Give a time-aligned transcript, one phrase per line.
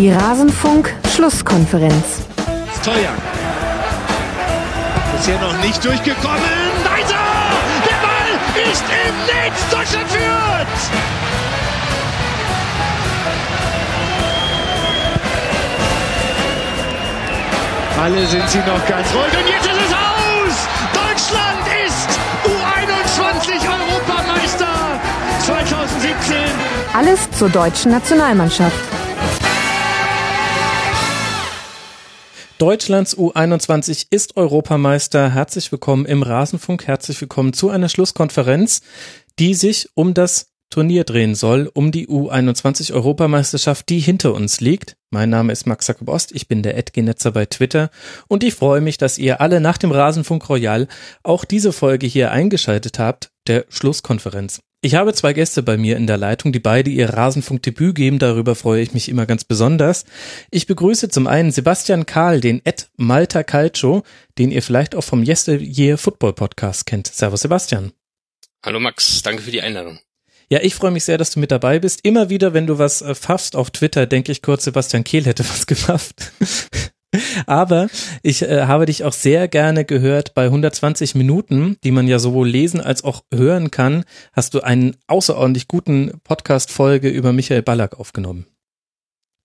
[0.00, 2.22] Die Rasenfunk-Schlusskonferenz.
[2.80, 3.12] Stojan.
[5.14, 6.40] Bisher noch nicht durchgekommen.
[6.84, 7.18] Weiter!
[7.84, 8.32] Der Ball
[8.72, 9.58] ist im Netz.
[9.70, 10.78] Deutschland führt!
[18.02, 19.36] Alle sind sie noch ganz ruhig.
[19.38, 20.66] Und jetzt ist es aus!
[20.94, 22.08] Deutschland ist
[22.46, 24.98] U21 Europameister
[25.44, 26.36] 2017.
[26.94, 28.99] Alles zur deutschen Nationalmannschaft.
[32.60, 35.32] Deutschlands U21 ist Europameister.
[35.32, 36.86] Herzlich willkommen im Rasenfunk.
[36.86, 38.82] Herzlich willkommen zu einer Schlusskonferenz,
[39.38, 44.98] die sich um das Turnier drehen soll, um die U21 Europameisterschaft, die hinter uns liegt.
[45.08, 47.88] Mein Name ist Max Jakob Ost, ich bin der Edgenetzer bei Twitter
[48.28, 50.86] und ich freue mich, dass ihr alle nach dem Rasenfunk Royal
[51.22, 54.60] auch diese Folge hier eingeschaltet habt, der Schlusskonferenz.
[54.82, 58.18] Ich habe zwei Gäste bei mir in der Leitung, die beide ihr Rasenfunk-Debüt geben.
[58.18, 60.06] Darüber freue ich mich immer ganz besonders.
[60.50, 64.04] Ich begrüße zum einen Sebastian Karl, den Ed Malta Calcio,
[64.38, 67.08] den ihr vielleicht auch vom Yesteryear Football Podcast kennt.
[67.08, 67.92] Servus Sebastian.
[68.64, 69.98] Hallo Max, danke für die Einladung.
[70.48, 72.00] Ja, ich freue mich sehr, dass du mit dabei bist.
[72.02, 75.44] Immer wieder, wenn du was äh, pfaffst auf Twitter, denke ich kurz, Sebastian Kehl hätte
[75.46, 76.32] was gepfafft.
[77.46, 77.88] Aber
[78.22, 82.48] ich äh, habe dich auch sehr gerne gehört bei 120 Minuten, die man ja sowohl
[82.48, 88.46] lesen als auch hören kann, hast du einen außerordentlich guten Podcast-Folge über Michael Ballack aufgenommen.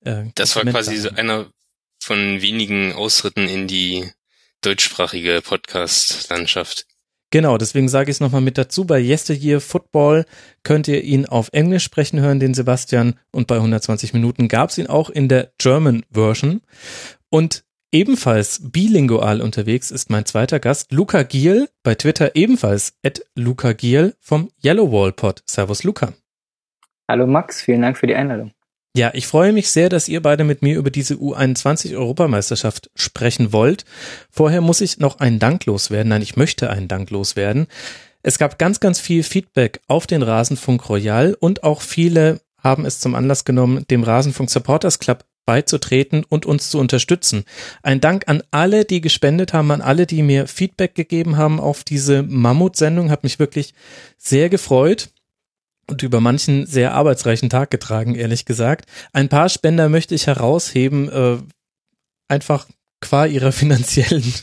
[0.04, 1.48] Äh, das war quasi so einer
[2.00, 4.12] von wenigen Ausritten in die
[4.62, 6.86] deutschsprachige Podcast-Landschaft.
[7.32, 8.86] Genau, deswegen sage ich es nochmal mit dazu.
[8.86, 10.26] Bei Yesteryear Football
[10.64, 13.20] könnt ihr ihn auf Englisch sprechen hören, den Sebastian.
[13.32, 16.62] Und bei 120 Minuten gab es ihn auch in der German Version.
[17.30, 23.74] Und ebenfalls bilingual unterwegs ist mein zweiter Gast, Luca Giel, bei Twitter ebenfalls at Luca
[23.74, 25.44] Giel vom Yellow Wall Pod.
[25.46, 26.14] Servus Luca.
[27.08, 28.52] Hallo Max, vielen Dank für die Einladung.
[28.98, 33.52] Ja, ich freue mich sehr, dass ihr beide mit mir über diese U21 Europameisterschaft sprechen
[33.52, 33.84] wollt.
[34.32, 36.10] Vorher muss ich noch einen Dank loswerden.
[36.10, 37.68] Nein, ich möchte einen Dank loswerden.
[38.24, 43.00] Es gab ganz, ganz viel Feedback auf den Rasenfunk Royal und auch viele haben es
[43.00, 47.44] zum Anlass genommen, dem Rasenfunk Supporters Club beizutreten und uns zu unterstützen.
[47.84, 51.84] Ein Dank an alle, die gespendet haben, an alle, die mir Feedback gegeben haben auf
[51.84, 53.12] diese Mammutsendung.
[53.12, 53.74] Hat mich wirklich
[54.18, 55.10] sehr gefreut
[55.88, 58.86] und über manchen sehr arbeitsreichen Tag getragen, ehrlich gesagt.
[59.14, 61.38] Ein paar Spender möchte ich herausheben, äh,
[62.28, 62.68] einfach
[63.02, 64.34] qua ihrer finanziellen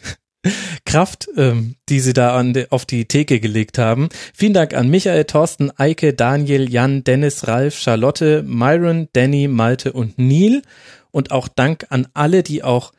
[0.85, 4.09] Kraft, ähm, die sie da an de, auf die Theke gelegt haben.
[4.35, 10.19] Vielen Dank an Michael, Thorsten, Eike, Daniel, Jan, Dennis, Ralf, Charlotte, Myron, Danny, Malte und
[10.19, 10.63] Neil.
[11.11, 12.93] Und auch Dank an alle, die auch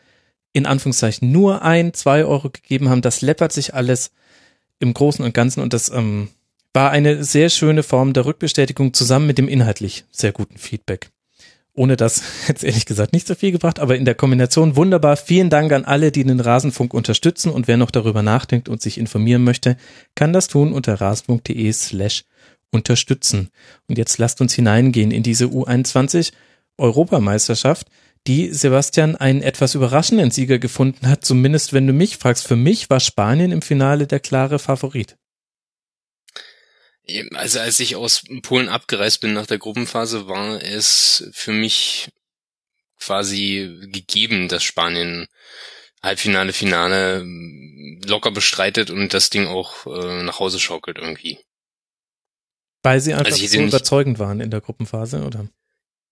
[0.53, 3.01] in Anführungszeichen nur ein, zwei Euro gegeben haben.
[3.01, 4.11] Das läppert sich alles
[4.79, 6.29] im Großen und Ganzen und das ähm,
[6.73, 11.12] war eine sehr schöne Form der Rückbestätigung zusammen mit dem inhaltlich sehr guten Feedback.
[11.75, 15.17] Ohne das hätte ehrlich gesagt nicht so viel gebracht, aber in der Kombination wunderbar.
[15.17, 18.97] Vielen Dank an alle, die den Rasenfunk unterstützen und wer noch darüber nachdenkt und sich
[18.97, 19.77] informieren möchte,
[20.15, 22.25] kann das tun unter rasenfunk.de slash
[22.71, 23.49] unterstützen.
[23.87, 26.31] Und jetzt lasst uns hineingehen in diese U21
[26.77, 27.87] Europameisterschaft,
[28.25, 32.47] die Sebastian einen etwas überraschenden Sieger gefunden hat, zumindest wenn du mich fragst.
[32.47, 35.17] Für mich war Spanien im Finale der klare Favorit.
[37.33, 42.09] Also als ich aus Polen abgereist bin nach der Gruppenphase, war es für mich
[42.97, 45.27] quasi gegeben, dass Spanien
[46.01, 47.25] Halbfinale, Finale
[48.05, 51.39] locker bestreitet und das Ding auch äh, nach Hause schaukelt irgendwie.
[52.81, 55.47] Weil sie einfach also so überzeugend waren in der Gruppenphase, oder?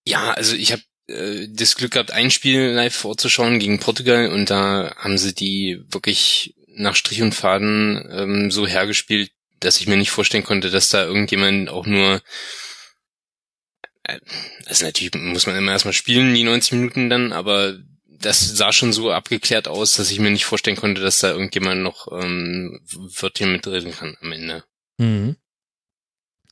[0.05, 4.49] Ja, also ich habe äh, das Glück gehabt, ein Spiel live vorzuschauen gegen Portugal und
[4.49, 9.31] da haben sie die wirklich nach Strich und Faden ähm, so hergespielt,
[9.61, 12.21] dass ich mir nicht vorstellen konnte, dass da irgendjemand auch nur
[14.03, 14.19] äh,
[14.65, 18.93] also natürlich muss man immer erstmal spielen, die 90 Minuten dann, aber das sah schon
[18.93, 22.81] so abgeklärt aus, dass ich mir nicht vorstellen konnte, dass da irgendjemand noch ähm,
[23.19, 24.63] Wörtchen mitreden kann am Ende.
[24.97, 25.37] Mhm.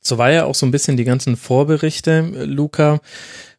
[0.02, 3.02] So war ja auch so ein bisschen die ganzen Vorberichte, Luca.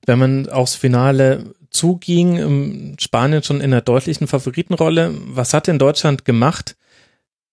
[0.06, 5.14] Wenn man aufs Finale zuging, Spanien schon in einer deutlichen Favoritenrolle.
[5.26, 6.76] Was hat denn Deutschland gemacht,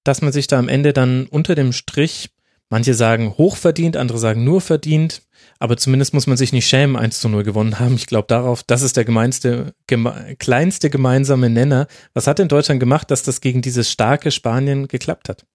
[0.07, 2.29] dass man sich da am Ende dann unter dem Strich,
[2.69, 5.21] manche sagen hochverdient, andere sagen nur verdient,
[5.59, 7.95] aber zumindest muss man sich nicht schämen, 1 zu 0 gewonnen haben.
[7.95, 11.87] Ich glaube darauf, das ist der gemeinste, geme, kleinste gemeinsame Nenner.
[12.13, 15.45] Was hat denn Deutschland gemacht, dass das gegen dieses starke Spanien geklappt hat?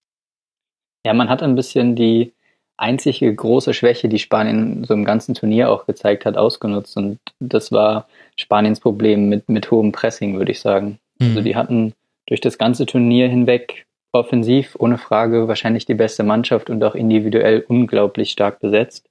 [1.04, 2.32] Ja, man hat ein bisschen die
[2.76, 6.96] einzige große Schwäche, die Spanien so im ganzen Turnier auch gezeigt hat, ausgenutzt.
[6.96, 10.98] Und das war Spaniens Problem mit, mit hohem Pressing, würde ich sagen.
[11.20, 11.36] Also mhm.
[11.36, 11.94] Also die hatten
[12.26, 17.64] durch das ganze Turnier hinweg offensiv ohne Frage wahrscheinlich die beste Mannschaft und auch individuell
[17.66, 19.08] unglaublich stark besetzt.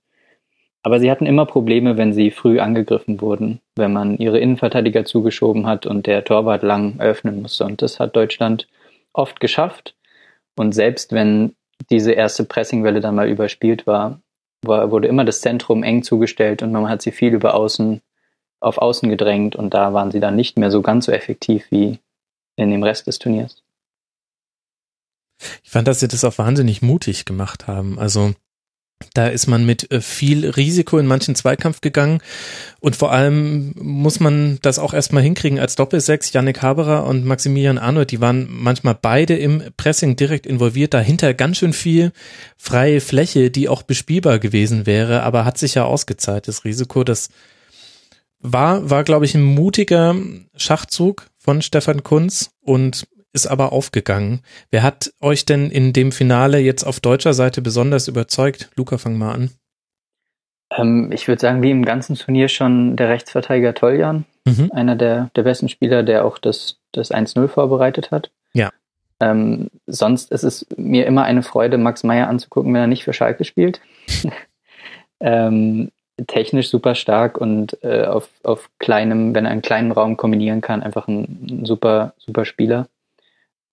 [0.84, 5.68] Aber sie hatten immer Probleme, wenn sie früh angegriffen wurden, wenn man ihre Innenverteidiger zugeschoben
[5.68, 7.66] hat und der Torwart lang öffnen musste.
[7.66, 8.68] Und das hat Deutschland
[9.14, 9.96] oft geschafft.
[10.56, 11.56] Und selbst wenn
[11.90, 14.22] diese erste Pressingwelle dann mal überspielt war,
[14.64, 18.02] war, wurde immer das Zentrum eng zugestellt und man hat sie viel über außen
[18.60, 21.98] auf außen gedrängt und da waren sie dann nicht mehr so ganz so effektiv wie
[22.56, 23.64] in dem Rest des Turniers.
[25.64, 28.00] Ich fand, dass sie das auch wahnsinnig mutig gemacht haben.
[28.00, 28.34] Also
[29.14, 32.22] da ist man mit äh, viel Risiko in manchen Zweikampf gegangen
[32.80, 36.34] und vor allem muss man das auch erstmal hinkriegen als Doppelsechs.
[36.34, 40.94] Yannick Haberer und Maximilian Arnold, die waren manchmal beide im Pressing direkt involviert.
[40.94, 42.12] Dahinter ganz schön viel
[42.58, 47.04] freie Fläche, die auch bespielbar gewesen wäre, aber hat sich ja ausgezahlt, das Risiko.
[47.04, 47.30] Das
[48.40, 50.16] war, war glaube ich, ein mutiger
[50.56, 54.42] Schachzug von Stefan Kunz und ist aber aufgegangen.
[54.70, 58.70] Wer hat euch denn in dem Finale jetzt auf deutscher Seite besonders überzeugt?
[58.76, 59.52] Luca, fang mal an.
[60.78, 64.72] Ähm, ich würde sagen, wie im ganzen Turnier schon der Rechtsverteidiger Toljan, mhm.
[64.74, 68.32] einer der, der besten Spieler, der auch das, das 1-0 vorbereitet hat.
[68.54, 68.72] Ja.
[69.20, 73.14] Ähm, sonst ist es mir immer eine Freude, Max Meyer anzugucken, wenn er nicht für
[73.14, 73.82] Schalke spielt.
[75.20, 75.92] ähm,
[76.28, 80.84] technisch super stark und äh, auf, auf kleinem, wenn er einen kleinen Raum kombinieren kann,
[80.84, 82.88] einfach ein, ein super, super Spieler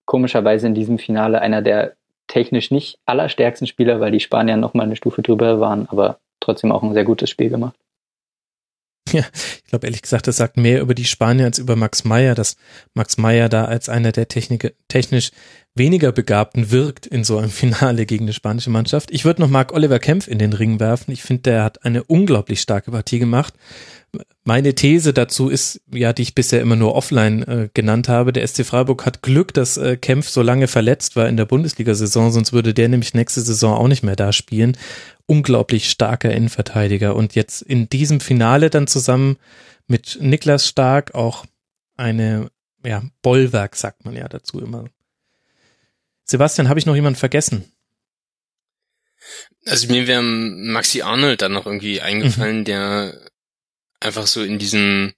[0.09, 1.93] komischerweise in diesem Finale einer der
[2.27, 6.71] technisch nicht allerstärksten Spieler, weil die Spanier noch mal eine Stufe drüber waren, aber trotzdem
[6.71, 7.75] auch ein sehr gutes Spiel gemacht.
[9.11, 12.33] Ja, ich glaube ehrlich gesagt, das sagt mehr über die Spanier als über Max Meyer,
[12.33, 12.57] dass
[12.95, 15.29] Max Meyer da als einer der Technik technisch
[15.75, 19.11] weniger Begabten wirkt in so einem Finale gegen eine spanische Mannschaft.
[19.11, 21.11] Ich würde noch Marc Oliver Kempf in den Ring werfen.
[21.11, 23.53] Ich finde, der hat eine unglaublich starke Partie gemacht
[24.43, 28.47] meine These dazu ist, ja, die ich bisher immer nur offline äh, genannt habe, der
[28.47, 32.53] SC Freiburg hat Glück, dass äh, Kempf so lange verletzt war in der Bundesliga-Saison, sonst
[32.53, 34.77] würde der nämlich nächste Saison auch nicht mehr da spielen.
[35.25, 39.37] Unglaublich starker Innenverteidiger und jetzt in diesem Finale dann zusammen
[39.87, 41.45] mit Niklas Stark auch
[41.97, 42.49] eine,
[42.83, 44.85] ja, Bollwerk sagt man ja dazu immer.
[46.23, 47.65] Sebastian, habe ich noch jemanden vergessen?
[49.65, 52.65] Also mir wäre Maxi Arnold dann noch irgendwie eingefallen, mhm.
[52.65, 53.28] der
[53.99, 55.13] einfach so in diesem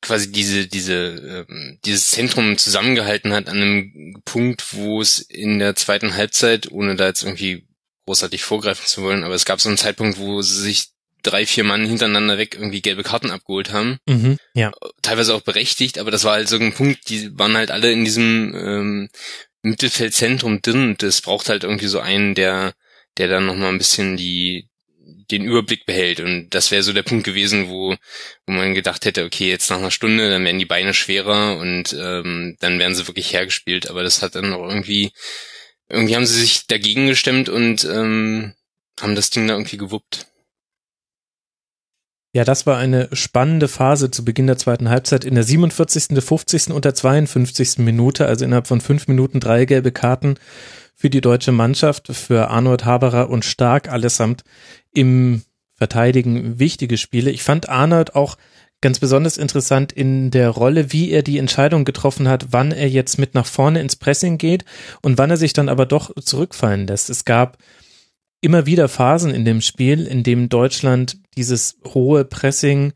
[0.00, 5.74] quasi diese diese ähm, dieses Zentrum zusammengehalten hat an einem Punkt, wo es in der
[5.74, 7.66] zweiten Halbzeit, ohne da jetzt irgendwie
[8.06, 10.88] großartig vorgreifen zu wollen, aber es gab so einen Zeitpunkt, wo sie sich
[11.22, 13.98] drei, vier Mann hintereinander weg irgendwie gelbe Karten abgeholt haben.
[14.08, 14.72] Mhm, ja.
[15.02, 18.04] Teilweise auch berechtigt, aber das war halt so ein Punkt, die waren halt alle in
[18.04, 19.08] diesem ähm,
[19.62, 20.96] Mittelfeldzentrum drin.
[20.98, 22.74] Das braucht halt irgendwie so einen, der,
[23.18, 24.67] der dann nochmal ein bisschen die,
[25.30, 26.20] den Überblick behält.
[26.20, 27.94] Und das wäre so der Punkt gewesen, wo,
[28.46, 31.94] wo man gedacht hätte, okay, jetzt nach einer Stunde, dann werden die Beine schwerer und
[31.98, 33.90] ähm, dann werden sie wirklich hergespielt.
[33.90, 35.12] Aber das hat dann auch irgendwie,
[35.88, 38.54] irgendwie haben sie sich dagegen gestemmt und ähm,
[39.00, 40.26] haben das Ding da irgendwie gewuppt.
[42.34, 45.24] Ja, das war eine spannende Phase zu Beginn der zweiten Halbzeit.
[45.24, 46.68] In der 47., der 50.
[46.70, 47.78] und der 52.
[47.78, 50.36] Minute, also innerhalb von fünf Minuten drei gelbe Karten
[50.94, 54.42] für die deutsche Mannschaft, für Arnold Haberer und Stark allesamt
[54.92, 55.42] im
[55.74, 57.30] Verteidigen wichtige Spiele.
[57.30, 58.36] Ich fand Arnold auch
[58.80, 63.18] ganz besonders interessant in der Rolle, wie er die Entscheidung getroffen hat, wann er jetzt
[63.18, 64.64] mit nach vorne ins Pressing geht
[65.02, 67.10] und wann er sich dann aber doch zurückfallen lässt.
[67.10, 67.58] Es gab
[68.40, 72.92] immer wieder Phasen in dem Spiel, in dem Deutschland dieses hohe Pressing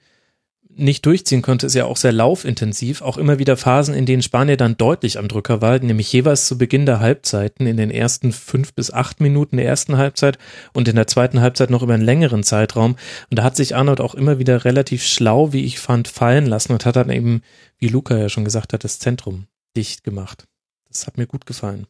[0.76, 3.02] nicht durchziehen konnte, ist ja auch sehr laufintensiv.
[3.02, 6.58] Auch immer wieder Phasen, in denen Spanier dann deutlich am Drücker war, nämlich jeweils zu
[6.58, 10.38] Beginn der Halbzeiten, in den ersten fünf bis acht Minuten der ersten Halbzeit
[10.72, 12.96] und in der zweiten Halbzeit noch über einen längeren Zeitraum.
[13.30, 16.72] Und da hat sich Arnold auch immer wieder relativ schlau, wie ich fand, fallen lassen
[16.72, 17.42] und hat dann eben,
[17.78, 20.44] wie Luca ja schon gesagt hat, das Zentrum dicht gemacht.
[20.88, 21.86] Das hat mir gut gefallen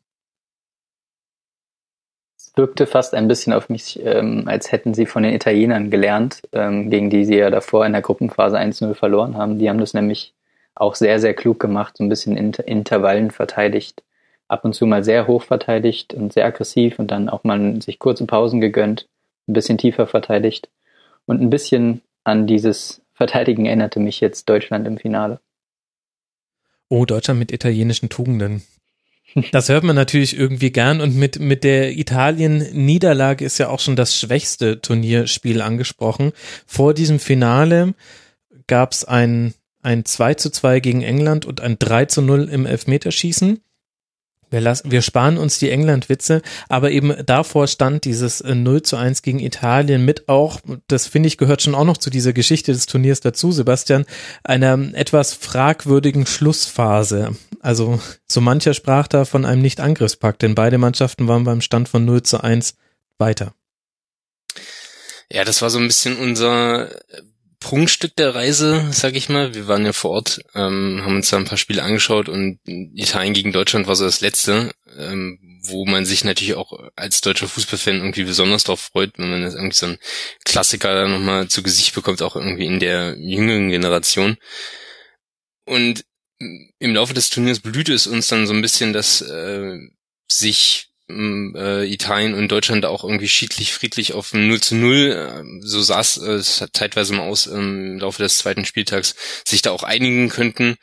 [2.54, 6.90] wirkte fast ein bisschen auf mich, ähm, als hätten sie von den Italienern gelernt, ähm,
[6.90, 9.58] gegen die sie ja davor in der Gruppenphase 1-0 verloren haben.
[9.58, 10.34] Die haben das nämlich
[10.74, 14.02] auch sehr, sehr klug gemacht, so ein bisschen in Intervallen verteidigt,
[14.48, 17.98] ab und zu mal sehr hoch verteidigt und sehr aggressiv und dann auch mal sich
[17.98, 19.08] kurze Pausen gegönnt,
[19.48, 20.68] ein bisschen tiefer verteidigt.
[21.26, 25.40] Und ein bisschen an dieses Verteidigen erinnerte mich jetzt Deutschland im Finale.
[26.88, 28.62] Oh, Deutschland mit italienischen Tugenden.
[29.50, 33.96] Das hört man natürlich irgendwie gern und mit, mit der Italien-Niederlage ist ja auch schon
[33.96, 36.32] das schwächste Turnierspiel angesprochen.
[36.66, 37.94] Vor diesem Finale
[38.66, 42.66] gab es ein, ein 2 zu 2 gegen England und ein 3 zu 0 im
[42.66, 43.60] Elfmeterschießen.
[44.52, 48.96] Wir, lassen, wir sparen uns die England-Witze, aber eben davor stand dieses 0 äh, zu
[48.96, 52.72] 1 gegen Italien mit auch, das finde ich gehört schon auch noch zu dieser Geschichte
[52.72, 54.04] des Turniers dazu, Sebastian,
[54.44, 57.34] einer etwas fragwürdigen Schlussphase.
[57.60, 62.04] Also so mancher sprach da von einem Nicht-Angriffspakt, denn beide Mannschaften waren beim Stand von
[62.04, 62.74] 0 zu 1
[63.16, 63.54] weiter.
[65.30, 66.90] Ja, das war so ein bisschen unser
[67.62, 69.54] Prunkstück der Reise, sag ich mal.
[69.54, 73.34] Wir waren ja vor Ort, ähm, haben uns da ein paar Spiele angeschaut und Italien
[73.34, 77.96] gegen Deutschland war so das letzte, ähm, wo man sich natürlich auch als deutscher Fußballfan
[77.96, 79.98] irgendwie besonders darauf freut, wenn man das irgendwie so ein
[80.44, 84.36] Klassiker nochmal zu Gesicht bekommt, auch irgendwie in der jüngeren Generation.
[85.64, 86.04] Und
[86.38, 89.78] im Laufe des Turniers blühte es uns dann so ein bisschen, dass äh,
[90.26, 95.80] sich äh, Italien und Deutschland auch irgendwie schiedlich friedlich auf 0 zu 0, äh, so
[95.80, 96.40] sah es äh,
[96.72, 100.76] zeitweise mal aus im Laufe des zweiten Spieltags, sich da auch einigen könnten.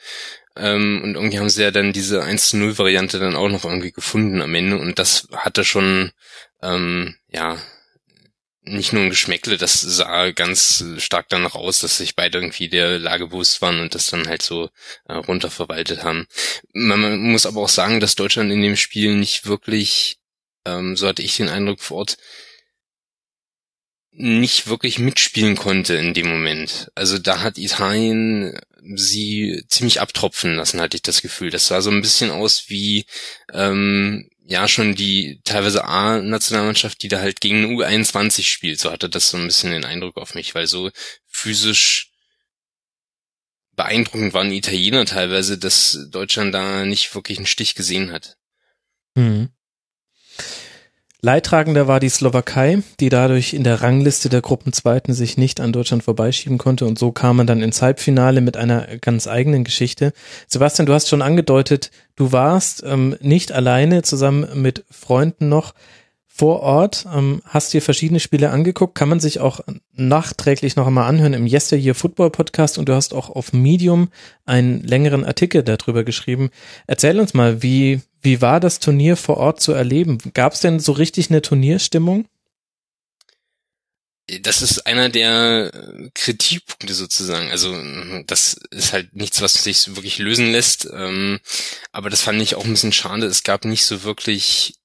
[0.55, 3.65] Ähm, und irgendwie haben sie ja dann diese 1 zu 0 Variante dann auch noch
[3.65, 6.11] irgendwie gefunden am Ende und das hatte schon,
[6.61, 7.57] ähm, ja,
[8.69, 12.99] nicht nur ein Geschmäckle, das sah ganz stark danach aus, dass sich beide irgendwie der
[12.99, 14.69] Lage bewusst waren und das dann halt so
[15.07, 16.27] äh, runterverwaltet haben.
[16.73, 20.17] Man, muss aber auch sagen, dass Deutschland in dem Spiel nicht wirklich,
[20.65, 22.17] ähm, so hatte ich den Eindruck vor Ort,
[24.11, 26.91] nicht wirklich mitspielen konnte in dem Moment.
[26.95, 28.59] Also da hat Italien
[28.95, 31.51] sie ziemlich abtropfen lassen, hatte ich das Gefühl.
[31.51, 33.05] Das sah so ein bisschen aus wie
[33.53, 38.79] ähm, ja schon die teilweise A-Nationalmannschaft, die da halt gegen U21 spielt.
[38.79, 40.89] So hatte das so ein bisschen den Eindruck auf mich, weil so
[41.27, 42.11] physisch
[43.75, 48.37] beeindruckend waren Italiener teilweise, dass Deutschland da nicht wirklich einen Stich gesehen hat.
[49.15, 49.49] Mhm.
[51.21, 56.01] Leidtragender war die Slowakei, die dadurch in der Rangliste der Gruppenzweiten sich nicht an Deutschland
[56.01, 60.13] vorbeischieben konnte und so kam man dann ins Halbfinale mit einer ganz eigenen Geschichte.
[60.47, 65.73] Sebastian, du hast schon angedeutet, du warst ähm, nicht alleine zusammen mit Freunden noch
[66.39, 69.59] vor Ort, ähm, hast dir verschiedene Spiele angeguckt, kann man sich auch
[69.91, 74.07] nachträglich noch einmal anhören im Yesteryear Football Podcast und du hast auch auf Medium
[74.45, 76.49] einen längeren Artikel darüber geschrieben.
[76.87, 80.17] Erzähl uns mal, wie, wie war das Turnier vor Ort zu erleben?
[80.33, 82.25] Gab es denn so richtig eine Turnierstimmung?
[84.41, 85.71] das ist einer der
[86.13, 87.49] Kritikpunkte sozusagen.
[87.49, 87.75] Also
[88.27, 90.87] das ist halt nichts, was sich wirklich lösen lässt.
[90.93, 91.39] Ähm,
[91.91, 93.25] aber das fand ich auch ein bisschen schade.
[93.25, 94.75] Es gab nicht so wirklich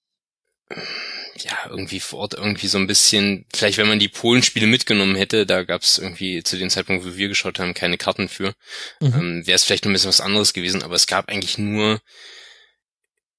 [1.37, 5.47] ja, irgendwie vor Ort irgendwie so ein bisschen, vielleicht wenn man die Polenspiele mitgenommen hätte,
[5.47, 8.55] da gab es irgendwie zu dem Zeitpunkt, wo wir geschaut haben, keine Karten für,
[9.00, 9.14] mhm.
[9.14, 12.00] ähm, wäre es vielleicht noch ein bisschen was anderes gewesen, aber es gab eigentlich nur,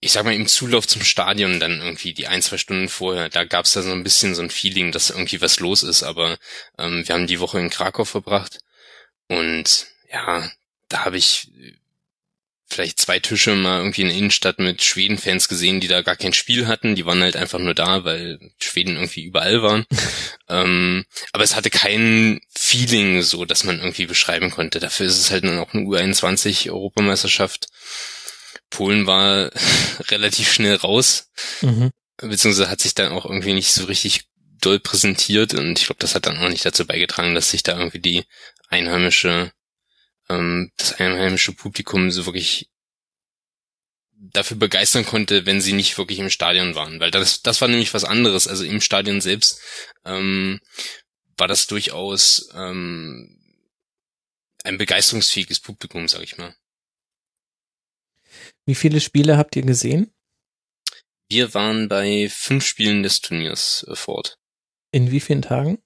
[0.02, 3.46] ich sag mal, im Zulauf zum Stadion dann irgendwie die ein, zwei Stunden vorher, da
[3.46, 6.38] gab es da so ein bisschen so ein Feeling, dass irgendwie was los ist, aber
[6.78, 8.60] ähm, wir haben die Woche in Krakau verbracht
[9.28, 10.50] und ja,
[10.90, 11.50] da habe ich
[12.68, 16.34] vielleicht zwei Tische mal irgendwie in der Innenstadt mit Schweden-Fans gesehen, die da gar kein
[16.34, 16.96] Spiel hatten.
[16.96, 19.86] Die waren halt einfach nur da, weil Schweden irgendwie überall waren.
[20.50, 24.80] ähm, aber es hatte kein Feeling so, dass man irgendwie beschreiben konnte.
[24.80, 27.68] Dafür ist es halt dann auch eine U21-Europameisterschaft.
[28.70, 29.52] Polen war
[30.10, 31.30] relativ schnell raus,
[31.62, 31.92] mhm.
[32.18, 34.26] beziehungsweise hat sich dann auch irgendwie nicht so richtig
[34.60, 37.78] doll präsentiert und ich glaube, das hat dann auch nicht dazu beigetragen, dass sich da
[37.78, 38.24] irgendwie die
[38.70, 39.52] einheimische
[40.30, 42.70] ähm, das einheimische Publikum so wirklich
[44.18, 47.00] dafür begeistern konnte, wenn sie nicht wirklich im Stadion waren.
[47.00, 48.48] Weil das, das war nämlich was anderes.
[48.48, 49.62] Also im Stadion selbst
[50.06, 50.60] ähm,
[51.38, 53.40] war das durchaus ähm,
[54.64, 56.56] ein begeisterungsfähiges Publikum, sag ich mal.
[58.66, 60.12] Wie viele Spiele habt ihr gesehen?
[61.30, 64.38] Wir waren bei fünf Spielen des Turniers äh, fort.
[64.92, 65.80] In wie vielen Tagen?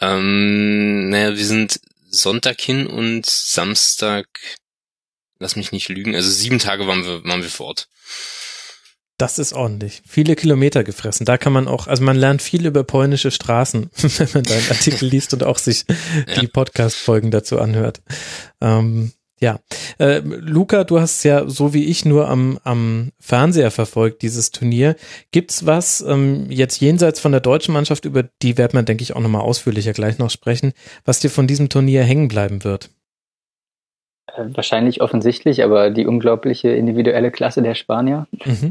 [0.00, 1.80] Ähm, naja, wir sind
[2.12, 4.26] Sonntag hin und Samstag,
[5.38, 7.88] lass mich nicht lügen, also sieben Tage waren wir, waren wir vor Ort.
[9.18, 10.02] Das ist ordentlich.
[10.06, 11.24] Viele Kilometer gefressen.
[11.24, 15.06] Da kann man auch, also man lernt viel über polnische Straßen, wenn man deinen Artikel
[15.08, 15.84] liest und auch sich
[16.26, 16.40] ja.
[16.40, 18.02] die Podcast-Folgen dazu anhört.
[18.60, 19.12] Ähm,
[19.42, 19.58] ja,
[19.98, 24.94] äh, Luca, du hast ja so wie ich nur am, am Fernseher verfolgt, dieses Turnier.
[25.32, 29.16] Gibt's was ähm, jetzt jenseits von der deutschen Mannschaft, über die wird man, denke ich,
[29.16, 30.72] auch nochmal ausführlicher gleich noch sprechen,
[31.04, 32.90] was dir von diesem Turnier hängen bleiben wird?
[34.28, 38.28] Äh, wahrscheinlich offensichtlich, aber die unglaubliche individuelle Klasse der Spanier.
[38.44, 38.70] Mhm.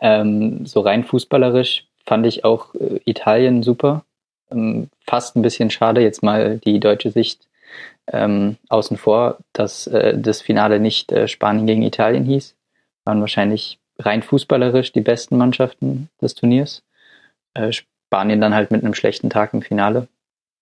[0.00, 4.04] Ähm, so rein fußballerisch fand ich auch äh, Italien super.
[4.50, 7.46] Ähm, fast ein bisschen schade, jetzt mal die deutsche Sicht
[8.12, 12.56] ähm, außen vor, dass äh, das Finale nicht äh, Spanien gegen Italien hieß.
[13.04, 16.82] Waren wahrscheinlich rein fußballerisch die besten Mannschaften des Turniers.
[17.54, 20.08] Äh, Spanien dann halt mit einem schlechten Tag im Finale.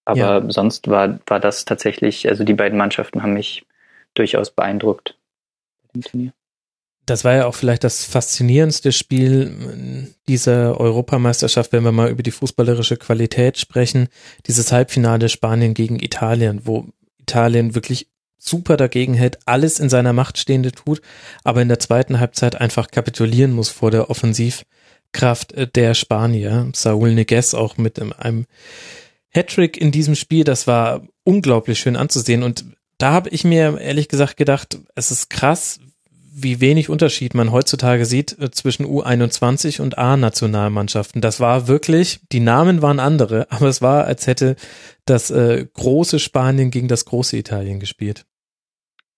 [0.04, 0.50] Aber ja.
[0.50, 3.64] sonst war, war das tatsächlich, also die beiden Mannschaften haben mich
[4.14, 5.16] durchaus beeindruckt
[5.94, 6.32] im Turnier.
[7.06, 12.30] Das war ja auch vielleicht das faszinierendste Spiel dieser Europameisterschaft, wenn wir mal über die
[12.30, 14.08] fußballerische Qualität sprechen.
[14.46, 16.86] Dieses Halbfinale Spanien gegen Italien, wo
[17.24, 21.00] Italien wirklich super dagegen hält, alles in seiner Macht Stehende tut,
[21.42, 26.70] aber in der zweiten Halbzeit einfach kapitulieren muss vor der Offensivkraft der Spanier.
[26.74, 28.46] Saul Neguez auch mit einem
[29.30, 32.66] Hattrick in diesem Spiel, das war unglaublich schön anzusehen und
[32.98, 35.80] da habe ich mir ehrlich gesagt gedacht, es ist krass,
[36.36, 41.20] wie wenig Unterschied man heutzutage sieht äh, zwischen U21 und A-Nationalmannschaften.
[41.20, 44.56] Das war wirklich, die Namen waren andere, aber es war, als hätte
[45.04, 48.24] das äh, große Spanien gegen das große Italien gespielt.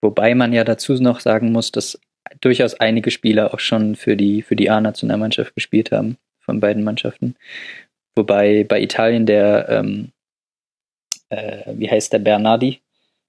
[0.02, 1.98] Wobei man ja dazu noch sagen muss, dass
[2.40, 7.36] durchaus einige Spieler auch schon für die, für die A-Nationalmannschaft gespielt haben, von beiden Mannschaften.
[8.14, 10.12] Wobei bei Italien der, ähm,
[11.30, 12.80] äh, wie heißt der, Bernardi,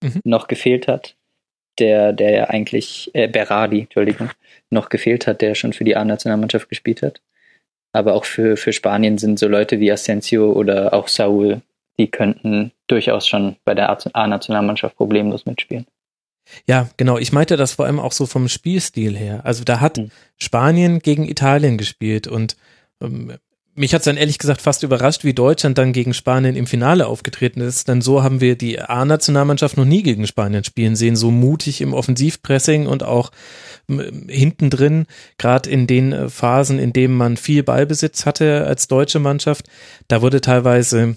[0.03, 0.22] mhm.
[0.24, 1.15] noch gefehlt hat
[1.79, 4.29] der, der ja eigentlich, äh, Berardi, Entschuldigung,
[4.69, 7.22] noch gefehlt hat, der schon für die A-Nationalmannschaft gespielt hat.
[7.93, 11.62] Aber auch für, für Spanien sind so Leute wie Asensio oder auch Saul,
[12.00, 15.88] die könnten durchaus schon bei der A-Nationalmannschaft problemlos mitspielen.
[16.65, 17.17] Ja, genau.
[17.17, 19.41] Ich meinte das vor allem auch so vom Spielstil her.
[19.43, 20.12] Also da hat mhm.
[20.38, 22.55] Spanien gegen Italien gespielt und
[23.01, 23.34] ähm,
[23.77, 27.05] mich hat es dann ehrlich gesagt fast überrascht, wie Deutschland dann gegen Spanien im Finale
[27.05, 31.29] aufgetreten ist, denn so haben wir die A-Nationalmannschaft noch nie gegen Spanien spielen sehen, so
[31.29, 33.31] mutig im Offensivpressing und auch
[33.88, 35.05] hinten drin,
[35.38, 39.67] gerade in den äh, Phasen, in denen man viel Ballbesitz hatte als deutsche Mannschaft,
[40.07, 41.15] da wurde teilweise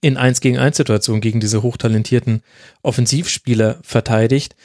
[0.00, 2.42] in 1 gegen 1 Situationen gegen diese hochtalentierten
[2.82, 4.56] Offensivspieler verteidigt.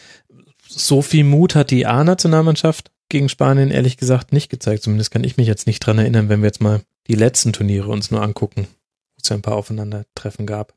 [0.68, 4.84] So viel Mut hat die A-Nationalmannschaft gegen Spanien ehrlich gesagt nicht gezeigt.
[4.84, 7.90] Zumindest kann ich mich jetzt nicht dran erinnern, wenn wir jetzt mal die letzten Turniere
[7.90, 10.74] uns nur angucken, wo es ja ein paar Aufeinandertreffen gab.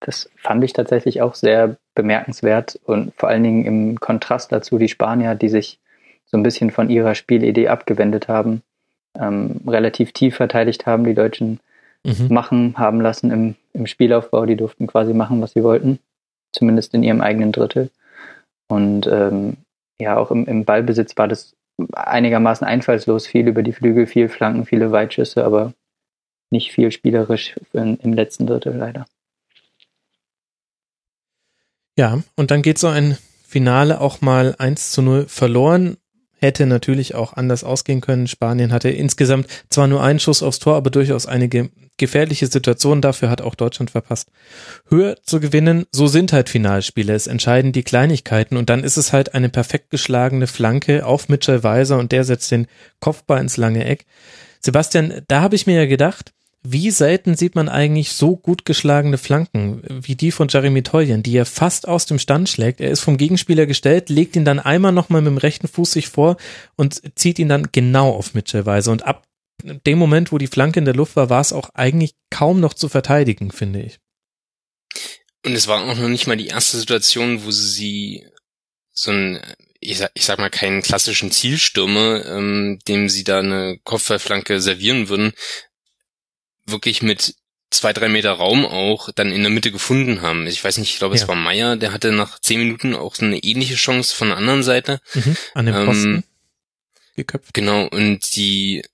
[0.00, 4.88] Das fand ich tatsächlich auch sehr bemerkenswert und vor allen Dingen im Kontrast dazu die
[4.88, 5.80] Spanier, die sich
[6.26, 8.62] so ein bisschen von ihrer Spielidee abgewendet haben,
[9.18, 11.60] ähm, relativ tief verteidigt haben, die Deutschen
[12.04, 12.28] mhm.
[12.28, 14.44] machen haben lassen im, im Spielaufbau.
[14.46, 15.98] Die durften quasi machen, was sie wollten,
[16.52, 17.90] zumindest in ihrem eigenen Drittel.
[18.68, 19.56] Und ähm,
[19.98, 21.54] ja, auch im, im Ballbesitz war das
[21.92, 25.74] einigermaßen einfallslos, viel über die Flügel, viel Flanken, viele Weitschüsse, aber
[26.50, 29.06] nicht viel spielerisch in, im letzten Drittel leider.
[31.98, 35.96] Ja, und dann geht so ein Finale auch mal 1 zu 0 verloren.
[36.46, 38.28] Hätte natürlich auch anders ausgehen können.
[38.28, 43.02] Spanien hatte insgesamt zwar nur einen Schuss aufs Tor, aber durchaus einige gefährliche Situationen.
[43.02, 44.30] Dafür hat auch Deutschland verpasst.
[44.88, 47.12] Höher zu gewinnen, so sind halt Finalspiele.
[47.14, 51.64] Es entscheiden die Kleinigkeiten und dann ist es halt eine perfekt geschlagene Flanke auf Mitchell
[51.64, 52.68] Weiser und der setzt den
[53.00, 54.06] Kopfball ins lange Eck.
[54.60, 59.18] Sebastian, da habe ich mir ja gedacht, wie selten sieht man eigentlich so gut geschlagene
[59.18, 62.80] Flanken wie die von Jeremy Toljan, die er fast aus dem Stand schlägt.
[62.80, 66.08] Er ist vom Gegenspieler gestellt, legt ihn dann einmal nochmal mit dem rechten Fuß sich
[66.08, 66.36] vor
[66.74, 68.92] und zieht ihn dann genau auf Mitchell Weiser.
[68.92, 69.26] Und ab
[69.64, 72.74] dem Moment, wo die Flanke in der Luft war, war es auch eigentlich kaum noch
[72.74, 73.98] zu verteidigen, finde ich.
[75.44, 78.26] Und es war auch noch nicht mal die erste Situation, wo sie
[78.92, 79.40] so ein,
[79.80, 85.08] ich sag, ich sag mal, keinen klassischen Zielstürmer, ähm, dem sie da eine Kopfballflanke servieren
[85.08, 85.32] würden,
[86.66, 87.34] wirklich mit
[87.70, 90.46] zwei, drei Meter Raum auch dann in der Mitte gefunden haben.
[90.46, 91.22] Ich weiß nicht, ich glaube, ja.
[91.22, 94.36] es war Meier, der hatte nach zehn Minuten auch so eine ähnliche Chance von der
[94.36, 95.00] anderen Seite.
[95.14, 96.24] Mhm, an dem Posten ähm,
[97.16, 97.54] geköpft.
[97.54, 98.84] Genau, und die,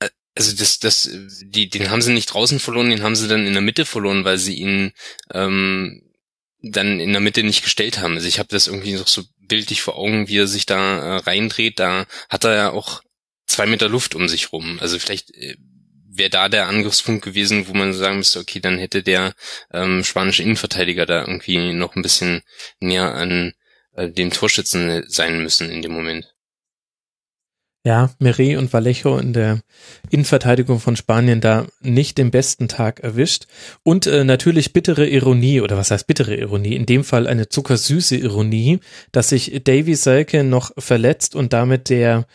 [0.00, 1.10] äh, also das, das,
[1.42, 4.24] die, den haben sie nicht draußen verloren, den haben sie dann in der Mitte verloren,
[4.24, 4.92] weil sie ihn
[5.32, 6.02] ähm,
[6.60, 8.14] dann in der Mitte nicht gestellt haben.
[8.14, 11.16] Also ich habe das irgendwie noch so bildlich vor Augen, wie er sich da äh,
[11.18, 11.78] reindreht.
[11.78, 13.02] Da hat er ja auch
[13.46, 14.78] zwei Meter Luft um sich rum.
[14.80, 15.56] Also vielleicht äh,
[16.18, 19.34] wäre da der Angriffspunkt gewesen, wo man sagen müsste, okay, dann hätte der
[19.72, 22.42] ähm, spanische Innenverteidiger da irgendwie noch ein bisschen
[22.80, 23.52] näher an
[23.94, 26.34] äh, dem Torschützen sein müssen in dem Moment.
[27.84, 29.60] Ja, Meret und Vallejo in der
[30.10, 33.46] Innenverteidigung von Spanien da nicht den besten Tag erwischt.
[33.82, 36.74] Und äh, natürlich bittere Ironie, oder was heißt bittere Ironie?
[36.74, 38.80] In dem Fall eine zuckersüße Ironie,
[39.12, 42.26] dass sich Davy Selke noch verletzt und damit der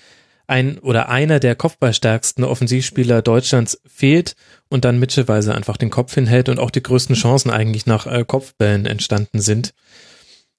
[0.54, 4.36] ein oder einer der kopfballstärksten Offensivspieler Deutschlands fehlt
[4.70, 8.24] und dann mittelweise einfach den Kopf hinhält und auch die größten Chancen eigentlich nach äh,
[8.24, 9.74] Kopfbällen entstanden sind.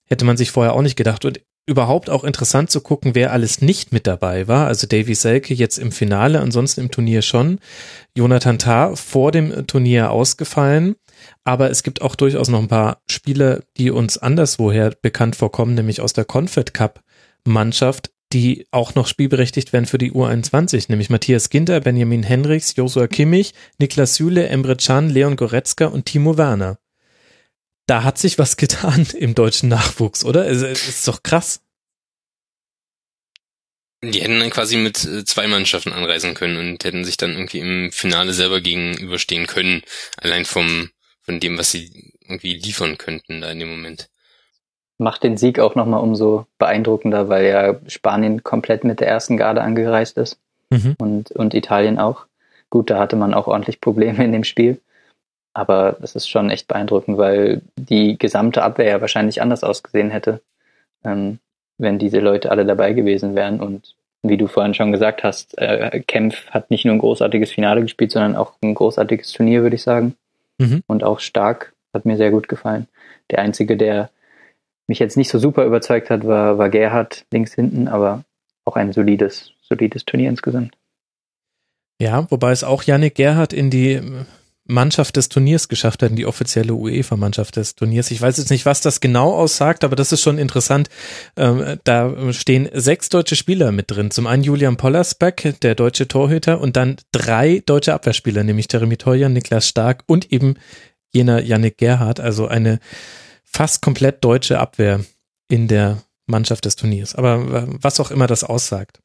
[0.04, 1.24] Hätte man sich vorher auch nicht gedacht.
[1.24, 4.66] Und überhaupt auch interessant zu gucken, wer alles nicht mit dabei war.
[4.66, 7.61] Also Davy Selke jetzt im Finale, ansonsten im Turnier schon.
[8.16, 10.96] Jonathan Tah vor dem Turnier ausgefallen.
[11.44, 16.00] Aber es gibt auch durchaus noch ein paar Spieler, die uns anderswoher bekannt vorkommen, nämlich
[16.00, 17.00] aus der Confed Cup
[17.46, 23.07] Mannschaft, die auch noch spielberechtigt werden für die U21, nämlich Matthias Ginter, Benjamin Henrichs, Josua
[23.07, 26.79] Kimmich, Niklas Süle, Emre Can, Leon Goretzka und Timo Werner.
[27.87, 30.47] Da hat sich was getan im deutschen Nachwuchs, oder?
[30.47, 31.61] Es ist doch krass.
[34.03, 37.61] Die hätten dann quasi mit äh, zwei Mannschaften anreisen können und hätten sich dann irgendwie
[37.61, 39.83] im Finale selber gegenüberstehen können,
[40.18, 40.90] allein vom
[41.23, 44.11] von dem, was sie irgendwie liefern könnten da in dem Moment
[44.98, 49.62] macht den Sieg auch nochmal umso beeindruckender, weil ja Spanien komplett mit der ersten Garde
[49.62, 50.38] angereist ist
[50.70, 50.94] mhm.
[50.98, 52.26] und, und Italien auch.
[52.70, 54.80] Gut, da hatte man auch ordentlich Probleme in dem Spiel.
[55.52, 60.40] Aber es ist schon echt beeindruckend, weil die gesamte Abwehr ja wahrscheinlich anders ausgesehen hätte,
[61.04, 61.38] ähm,
[61.78, 63.61] wenn diese Leute alle dabei gewesen wären.
[63.61, 67.83] Und wie du vorhin schon gesagt hast, äh, Kempf hat nicht nur ein großartiges Finale
[67.83, 70.16] gespielt, sondern auch ein großartiges Turnier, würde ich sagen.
[70.59, 70.83] Mhm.
[70.88, 72.88] Und auch stark, hat mir sehr gut gefallen.
[73.30, 74.11] Der einzige, der
[74.87, 78.25] mich jetzt nicht so super überzeugt hat, war, war Gerhard links hinten, aber
[78.64, 80.77] auch ein solides, solides Turnier insgesamt.
[82.01, 84.01] Ja, wobei es auch Yannick Gerhard in die
[84.66, 88.11] Mannschaft des Turniers geschafft hat, in die offizielle UEFA-Mannschaft des Turniers.
[88.11, 90.88] Ich weiß jetzt nicht, was das genau aussagt, aber das ist schon interessant.
[91.37, 94.11] Ähm, da stehen sechs deutsche Spieler mit drin.
[94.11, 99.29] Zum einen Julian Pollersbeck, der deutsche Torhüter, und dann drei deutsche Abwehrspieler, nämlich Jeremy Teuer,
[99.29, 100.55] Niklas Stark und eben
[101.12, 102.18] jener Yannick Gerhardt.
[102.18, 102.81] Also eine
[103.55, 105.01] fast komplett deutsche Abwehr
[105.49, 107.14] in der Mannschaft des Turniers.
[107.14, 108.99] Aber was auch immer das aussagt.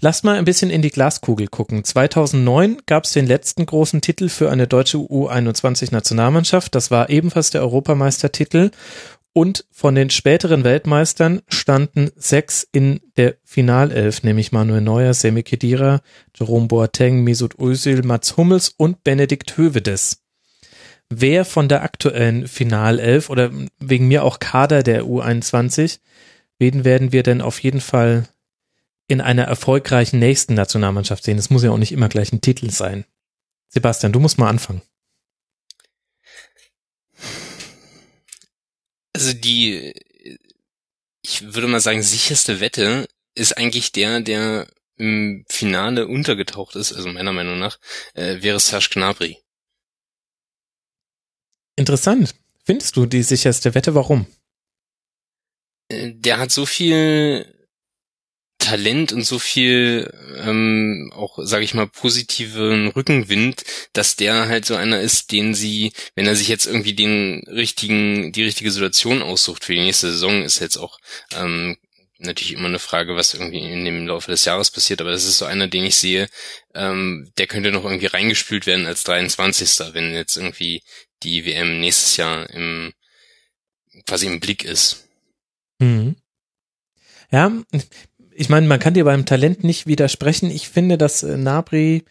[0.00, 1.84] Lass mal ein bisschen in die Glaskugel gucken.
[1.84, 6.74] 2009 gab es den letzten großen Titel für eine deutsche U21-Nationalmannschaft.
[6.74, 8.72] Das war ebenfalls der Europameistertitel.
[9.32, 16.02] Und von den späteren Weltmeistern standen sechs in der Finalelf, nämlich Manuel Neuer, Semi Khedira,
[16.36, 20.23] Jerome Boateng, Mesut Özil, Mats Hummels und Benedikt Hövedes.
[21.16, 26.00] Wer von der aktuellen Finalelf oder wegen mir auch Kader der U21,
[26.58, 28.28] wen werden wir denn auf jeden Fall
[29.06, 31.38] in einer erfolgreichen nächsten Nationalmannschaft sehen.
[31.38, 33.04] Es muss ja auch nicht immer gleich ein Titel sein.
[33.68, 34.82] Sebastian, du musst mal anfangen.
[39.12, 39.94] Also die,
[41.22, 47.08] ich würde mal sagen, sicherste Wette ist eigentlich der, der im Finale untergetaucht ist, also
[47.08, 47.78] meiner Meinung nach,
[48.14, 49.43] äh, wäre Serge Gnabry.
[51.76, 52.34] Interessant.
[52.64, 53.94] Findest du die sicherste Wette?
[53.94, 54.26] Warum?
[55.88, 57.46] Äh, der hat so viel
[58.58, 64.74] Talent und so viel ähm, auch, sage ich mal, positiven Rückenwind, dass der halt so
[64.74, 69.64] einer ist, den sie, wenn er sich jetzt irgendwie den richtigen, die richtige Situation aussucht
[69.64, 70.98] für die nächste Saison, ist jetzt auch
[71.36, 71.76] ähm,
[72.18, 75.38] natürlich immer eine Frage, was irgendwie in dem Laufe des Jahres passiert, aber das ist
[75.38, 76.28] so einer, den ich sehe,
[76.74, 79.92] ähm, der könnte noch irgendwie reingespült werden als 23.
[79.92, 80.82] wenn jetzt irgendwie
[81.24, 82.92] die WM nächstes Jahr im
[84.06, 85.08] quasi im Blick ist.
[85.78, 86.16] Mhm.
[87.30, 87.50] Ja,
[88.32, 90.50] ich meine, man kann dir beim Talent nicht widersprechen.
[90.50, 92.04] Ich finde, dass äh, Nabri,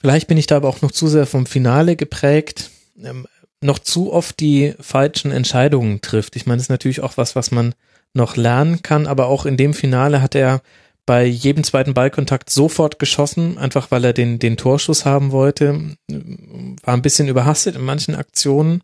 [0.00, 2.70] vielleicht bin ich da aber auch noch zu sehr vom Finale geprägt,
[3.02, 3.26] ähm,
[3.60, 6.36] noch zu oft die falschen Entscheidungen trifft.
[6.36, 7.74] Ich meine, das ist natürlich auch was, was man
[8.14, 10.62] noch lernen kann, aber auch in dem Finale hat er
[11.08, 15.96] bei jedem zweiten Ballkontakt sofort geschossen, einfach weil er den, den Torschuss haben wollte.
[16.06, 18.82] War ein bisschen überhastet in manchen Aktionen.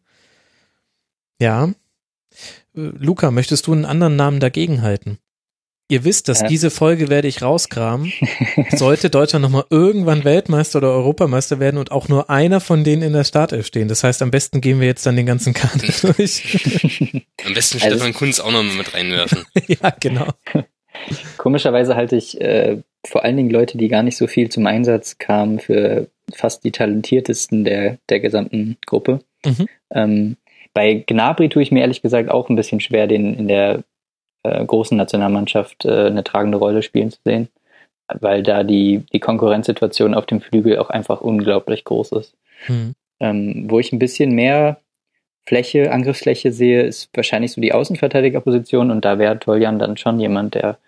[1.39, 1.69] Ja.
[2.73, 5.19] Luca, möchtest du einen anderen Namen dagegen halten?
[5.91, 6.49] Ihr wisst, dass ja.
[6.49, 8.11] diese Folge werde ich rauskramen.
[8.75, 13.13] Sollte Deutschland nochmal irgendwann Weltmeister oder Europameister werden und auch nur einer von denen in
[13.13, 13.89] der Startelf stehen.
[13.89, 17.23] Das heißt, am besten gehen wir jetzt dann den ganzen Kader durch.
[17.45, 19.45] Am besten also, Stefan Kunz auch noch mit reinwerfen.
[19.67, 20.29] ja, genau.
[21.37, 25.19] Komischerweise halte ich äh, vor allen Dingen Leute, die gar nicht so viel zum Einsatz
[25.19, 29.21] kamen, für fast die talentiertesten der, der gesamten Gruppe.
[29.45, 29.69] Mhm.
[29.93, 30.37] Ähm,
[30.73, 33.85] bei Gnabry tue ich mir ehrlich gesagt auch ein bisschen schwer, den in der
[34.43, 37.49] äh, großen Nationalmannschaft äh, eine tragende Rolle spielen zu sehen,
[38.09, 42.35] weil da die, die Konkurrenzsituation auf dem Flügel auch einfach unglaublich groß ist.
[42.69, 42.95] Mhm.
[43.21, 44.81] Ähm, wo ich ein bisschen mehr
[45.47, 50.55] Fläche, Angriffsfläche sehe, ist wahrscheinlich so die Außenverteidigerposition und da wäre Toljan dann schon jemand,
[50.55, 50.79] der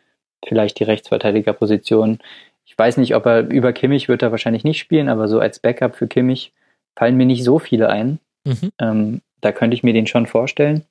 [0.47, 2.19] vielleicht die Rechtsverteidigerposition,
[2.65, 5.59] ich weiß nicht, ob er über Kimmich wird er wahrscheinlich nicht spielen, aber so als
[5.59, 6.53] Backup für Kimmich
[6.97, 8.19] fallen mir nicht so viele ein.
[8.45, 8.73] Mhm.
[8.81, 10.85] Ähm, da könnte ich mir den schon vorstellen.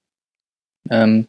[0.89, 1.27] Ähm,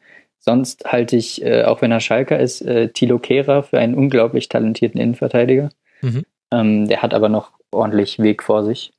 [0.48, 4.48] Sonst halte ich, äh, auch wenn er Schalker ist, äh, Thilo Kehrer für einen unglaublich
[4.48, 5.70] talentierten Innenverteidiger.
[6.02, 6.24] Mhm.
[6.52, 8.92] Ähm, der hat aber noch ordentlich Weg vor sich.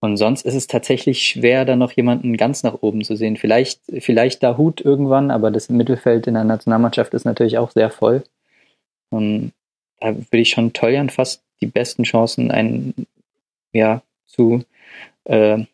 [0.00, 3.36] Und sonst ist es tatsächlich schwer, da noch jemanden ganz nach oben zu sehen.
[3.36, 7.90] Vielleicht, vielleicht da Hut irgendwann, aber das Mittelfeld in der Nationalmannschaft ist natürlich auch sehr
[7.90, 8.22] voll.
[9.10, 9.52] Und
[10.00, 13.06] da würde ich schon Toljan fast die besten Chancen einen,
[13.72, 14.64] ja, zu,
[15.24, 15.64] äh,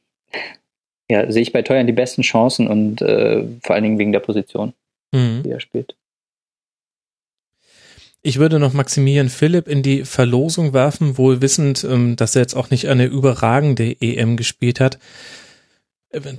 [1.11, 4.21] ja, sehe ich bei Teuern die besten Chancen und äh, vor allen Dingen wegen der
[4.21, 4.73] Position,
[5.13, 5.43] mhm.
[5.45, 5.97] die er spielt.
[8.23, 12.55] Ich würde noch Maximilian Philipp in die Verlosung werfen, wohl wissend, ähm, dass er jetzt
[12.55, 14.99] auch nicht eine überragende EM gespielt hat.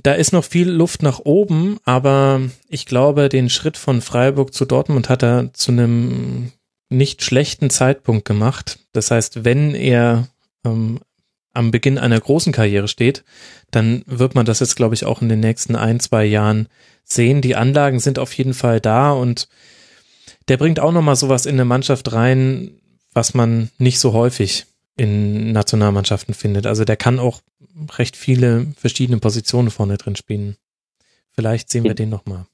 [0.02, 4.66] Da ist noch viel Luft nach oben, aber ich glaube, den Schritt von Freiburg zu
[4.66, 6.52] Dortmund hat er zu einem
[6.90, 8.78] nicht schlechten Zeitpunkt gemacht.
[8.92, 10.28] Das heißt, wenn er
[10.64, 11.00] ähm,
[11.52, 13.24] am Beginn einer großen Karriere steht,
[13.72, 16.68] dann wird man das jetzt, glaube ich, auch in den nächsten ein, zwei Jahren
[17.02, 17.40] sehen.
[17.40, 19.48] Die Anlagen sind auf jeden Fall da und
[20.48, 22.80] der bringt auch nochmal sowas in eine Mannschaft rein,
[23.12, 26.66] was man nicht so häufig in Nationalmannschaften findet.
[26.66, 27.40] Also der kann auch
[27.98, 30.56] recht viele verschiedene Positionen vorne drin spielen.
[31.32, 32.46] Vielleicht sehen wir den nochmal.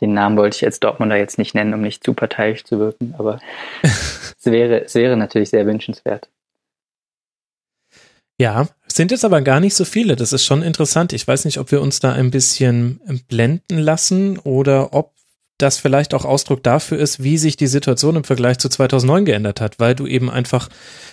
[0.00, 3.14] Den Namen wollte ich jetzt Dortmunder jetzt nicht nennen, um nicht zu parteiisch zu wirken,
[3.18, 3.40] aber
[3.82, 6.28] es wäre, es wäre natürlich sehr wünschenswert.
[8.40, 10.14] Ja, sind jetzt aber gar nicht so viele.
[10.14, 11.12] Das ist schon interessant.
[11.12, 15.12] Ich weiß nicht, ob wir uns da ein bisschen blenden lassen oder ob
[15.58, 19.60] das vielleicht auch Ausdruck dafür ist, wie sich die Situation im Vergleich zu 2009 geändert
[19.60, 20.68] hat, weil du eben einfach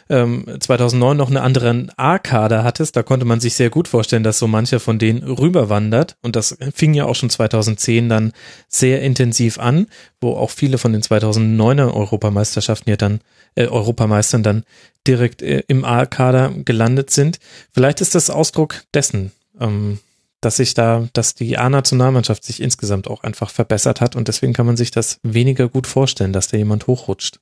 [0.08, 2.95] ähm, 2009 noch einen anderen A-Kader hattest.
[2.95, 6.15] Da konnte man sich sehr gut vorstellen, dass so mancher von denen rüberwandert.
[6.21, 8.34] Und das fing ja auch schon 2010 dann
[8.67, 9.88] sehr intensiv an,
[10.21, 13.21] wo auch viele von den 2009er Europameisterschaften ja dann,
[13.55, 14.63] äh, Europameistern dann
[15.08, 17.39] direkt äh, im A-Kader gelandet sind.
[17.73, 19.31] Vielleicht ist das Ausdruck dessen.
[19.60, 19.99] Ähm,
[20.45, 24.67] dass sich da, dass die A-Nationalmannschaft sich insgesamt auch einfach verbessert hat und deswegen kann
[24.67, 27.39] man sich das weniger gut vorstellen, dass da jemand hochrutscht.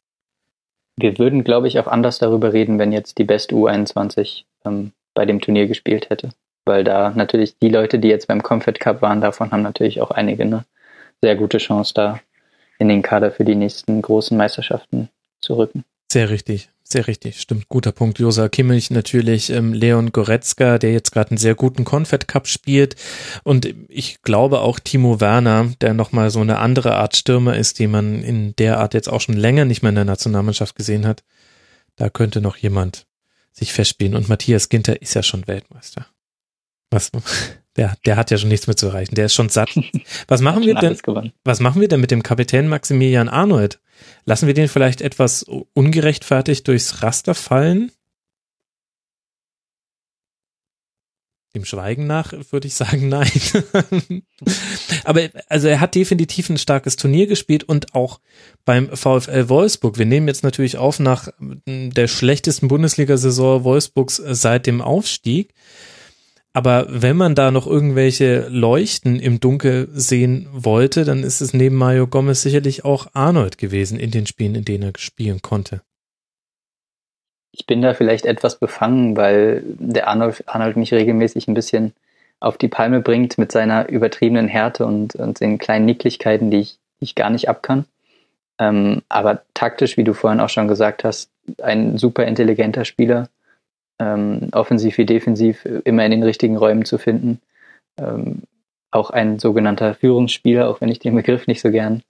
[0.95, 5.25] Wir würden, glaube ich, auch anders darüber reden, wenn jetzt die beste U21 ähm, bei
[5.25, 6.29] dem Turnier gespielt hätte.
[6.65, 10.11] Weil da natürlich die Leute, die jetzt beim Comfort Cup waren, davon haben natürlich auch
[10.11, 10.65] einige eine
[11.21, 12.19] sehr gute Chance, da
[12.79, 15.09] in den Kader für die nächsten großen Meisterschaften
[15.41, 15.83] zu rücken.
[16.11, 16.69] Sehr richtig.
[16.93, 17.69] Sehr richtig, stimmt.
[17.69, 18.19] Guter Punkt.
[18.19, 22.95] Josa Kimmich natürlich, ähm, Leon Goretzka, der jetzt gerade einen sehr guten Confed Cup spielt.
[23.43, 27.87] Und ich glaube auch Timo Werner, der nochmal so eine andere Art Stürmer ist, die
[27.87, 31.23] man in der Art jetzt auch schon länger nicht mehr in der Nationalmannschaft gesehen hat.
[31.95, 33.07] Da könnte noch jemand
[33.51, 34.15] sich festspielen.
[34.15, 36.05] Und Matthias Ginter ist ja schon Weltmeister.
[36.91, 37.09] Was,
[37.75, 39.15] der, der hat ja schon nichts mehr zu erreichen.
[39.15, 39.69] Der ist schon satt.
[40.27, 40.97] Was machen wir denn?
[41.43, 43.79] Was machen wir denn mit dem Kapitän Maximilian Arnold?
[44.25, 47.91] Lassen wir den vielleicht etwas ungerechtfertigt durchs Raster fallen?
[51.55, 53.29] Dem Schweigen nach würde ich sagen, nein.
[55.03, 58.19] Aber also er hat definitiv ein starkes Turnier gespielt und auch
[58.65, 59.99] beim VfL Wolfsburg.
[59.99, 61.29] Wir nehmen jetzt natürlich auf nach
[61.67, 65.53] der schlechtesten Bundesliga-Saison Wolfsburgs seit dem Aufstieg.
[66.53, 71.75] Aber wenn man da noch irgendwelche Leuchten im Dunkel sehen wollte, dann ist es neben
[71.75, 75.81] Mario Gomez sicherlich auch Arnold gewesen in den Spielen, in denen er spielen konnte.
[77.51, 81.93] Ich bin da vielleicht etwas befangen, weil der Arnold, Arnold mich regelmäßig ein bisschen
[82.39, 86.77] auf die Palme bringt mit seiner übertriebenen Härte und, und den kleinen Nicklichkeiten, die ich,
[86.99, 87.85] die ich gar nicht abkann.
[88.59, 93.29] Ähm, aber taktisch, wie du vorhin auch schon gesagt hast, ein super intelligenter Spieler
[94.03, 97.39] ähm, offensiv wie defensiv immer in den richtigen Räumen zu finden.
[97.97, 98.43] Ähm,
[98.91, 102.03] auch ein sogenannter Führungsspieler, auch wenn ich den Begriff nicht so gern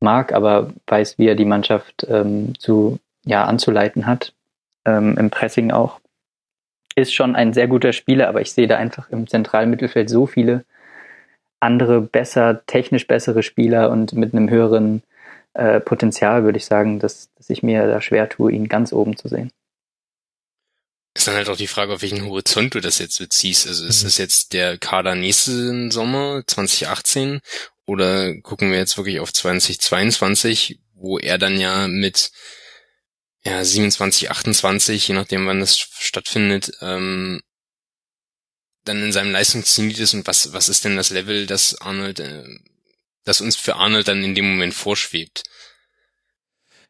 [0.00, 4.32] mag, aber weiß, wie er die Mannschaft ähm, zu ja anzuleiten hat,
[4.84, 6.00] ähm, im Pressing auch.
[6.94, 10.26] Ist schon ein sehr guter Spieler, aber ich sehe da einfach im zentralen Mittelfeld so
[10.26, 10.64] viele
[11.60, 15.02] andere besser, technisch bessere Spieler und mit einem höheren
[15.54, 19.16] äh, Potenzial, würde ich sagen, dass, dass ich mir da schwer tue, ihn ganz oben
[19.16, 19.50] zu sehen.
[21.16, 23.66] Ist dann halt auch die Frage, auf welchen Horizont du das jetzt beziehst.
[23.66, 24.06] Also ist mhm.
[24.06, 27.40] das jetzt der Kader nächsten Sommer 2018
[27.86, 32.32] oder gucken wir jetzt wirklich auf 2022, wo er dann ja mit
[33.44, 37.40] ja 27, 28, je nachdem wann das stattfindet, ähm,
[38.84, 42.44] dann in seinem Leistungszenit ist und was was ist denn das Level, das Arnold, äh,
[43.24, 45.44] das uns für Arnold dann in dem Moment vorschwebt?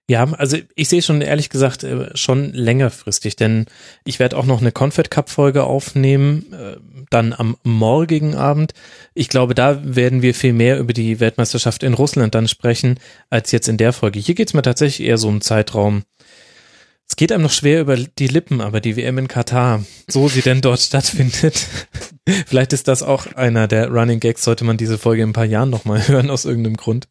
[0.08, 3.66] Ja, also ich sehe schon ehrlich gesagt äh, schon längerfristig, denn
[4.04, 6.76] ich werde auch noch eine Confed Cup Folge aufnehmen, äh,
[7.10, 8.72] dann am morgigen Abend.
[9.14, 13.50] Ich glaube, da werden wir viel mehr über die Weltmeisterschaft in Russland dann sprechen, als
[13.50, 14.20] jetzt in der Folge.
[14.20, 16.04] Hier geht's mir tatsächlich eher so um Zeitraum.
[17.08, 20.42] Es geht einem noch schwer über die Lippen, aber die WM in Katar, so sie
[20.42, 21.66] denn dort stattfindet.
[22.46, 25.44] Vielleicht ist das auch einer der Running Gags, sollte man diese Folge in ein paar
[25.44, 27.08] Jahren nochmal hören, aus irgendeinem Grund.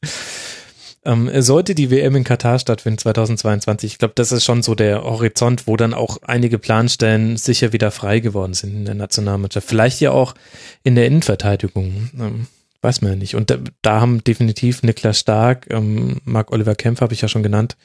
[1.06, 5.04] Ähm, sollte die WM in Katar stattfinden 2022, ich glaube, das ist schon so der
[5.04, 9.68] Horizont, wo dann auch einige Planstellen sicher wieder frei geworden sind in der Nationalmannschaft.
[9.68, 10.34] Vielleicht ja auch
[10.84, 12.10] in der Innenverteidigung.
[12.20, 12.48] Ähm,
[12.82, 13.36] weiß man ja nicht.
[13.36, 17.78] Und da, da haben definitiv Niklas Stark, ähm, Marc-Oliver Kempf habe ich ja schon genannt,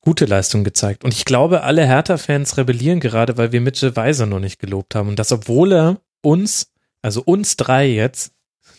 [0.00, 1.04] gute Leistung gezeigt.
[1.04, 5.08] Und ich glaube, alle Hertha-Fans rebellieren gerade, weil wir Mitchell Weiser noch nicht gelobt haben.
[5.08, 8.32] Und das, obwohl er uns, also uns drei jetzt,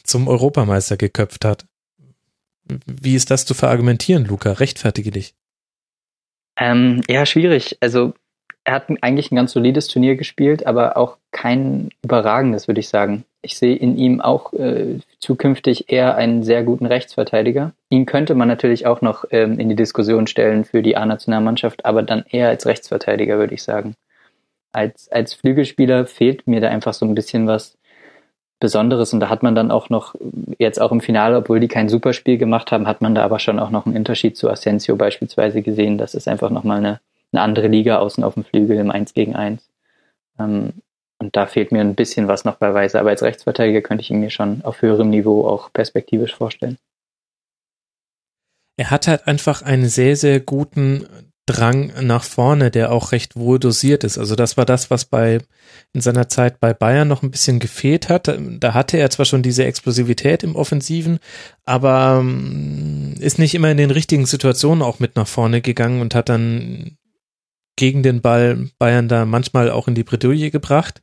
[0.04, 1.66] zum Europameister geköpft hat.
[2.86, 4.52] Wie ist das zu verargumentieren, Luca?
[4.54, 5.34] Rechtfertige dich.
[6.58, 7.78] Ähm, ja, schwierig.
[7.82, 8.14] Also
[8.64, 13.26] er hat eigentlich ein ganz solides Turnier gespielt, aber auch kein überragendes, würde ich sagen.
[13.42, 17.74] Ich sehe in ihm auch äh, zukünftig eher einen sehr guten Rechtsverteidiger.
[17.90, 22.04] Ihn könnte man natürlich auch noch ähm, in die Diskussion stellen für die A-Nationalmannschaft, aber
[22.04, 23.96] dann eher als Rechtsverteidiger, würde ich sagen.
[24.74, 27.78] Als, als Flügelspieler fehlt mir da einfach so ein bisschen was.
[28.62, 30.16] Besonderes und da hat man dann auch noch,
[30.58, 33.60] jetzt auch im Finale, obwohl die kein Superspiel gemacht haben, hat man da aber schon
[33.60, 35.98] auch noch einen Unterschied zu Asensio beispielsweise gesehen.
[35.98, 37.00] Das ist einfach nochmal eine
[37.32, 39.62] eine andere Liga außen auf dem Flügel im 1 gegen 1.
[40.40, 40.74] Ähm,
[41.20, 43.00] und da fehlt mir ein bisschen was noch bei Weise.
[43.00, 46.78] Aber als Rechtsverteidiger könnte ich ihn mir schon auf höherem Niveau auch perspektivisch vorstellen.
[48.78, 53.60] Er hat halt einfach einen sehr, sehr guten Drang nach vorne, der auch recht wohl
[53.60, 54.18] dosiert ist.
[54.18, 55.40] Also das war das, was bei
[55.94, 58.34] in seiner Zeit bei Bayern noch ein bisschen gefehlt hat.
[58.60, 61.20] Da hatte er zwar schon diese Explosivität im Offensiven,
[61.66, 66.16] aber ähm, ist nicht immer in den richtigen Situationen auch mit nach vorne gegangen und
[66.16, 66.98] hat dann
[67.76, 71.02] gegen den Ball Bayern da manchmal auch in die Bredouille gebracht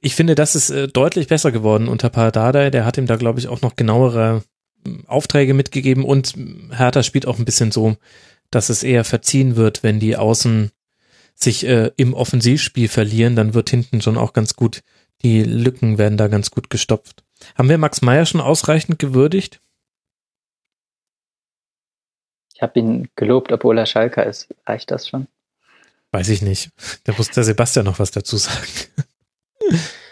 [0.00, 2.70] ich finde, das ist äh, deutlich besser geworden unter Pardadei.
[2.70, 4.42] Der hat ihm da, glaube ich, auch noch genauere
[4.84, 6.34] hm, Aufträge mitgegeben und
[6.70, 7.96] Hertha spielt auch ein bisschen so,
[8.50, 10.70] dass es eher verziehen wird, wenn die Außen
[11.34, 14.82] sich äh, im Offensivspiel verlieren, dann wird hinten schon auch ganz gut,
[15.22, 17.24] die Lücken werden da ganz gut gestopft.
[17.56, 19.60] Haben wir Max Meyer schon ausreichend gewürdigt?
[22.54, 24.48] Ich habe ihn gelobt, obwohl er Schalker ist.
[24.64, 25.28] Reicht das schon?
[26.10, 26.70] Weiß ich nicht.
[27.04, 28.66] Da muss der Sebastian noch was dazu sagen.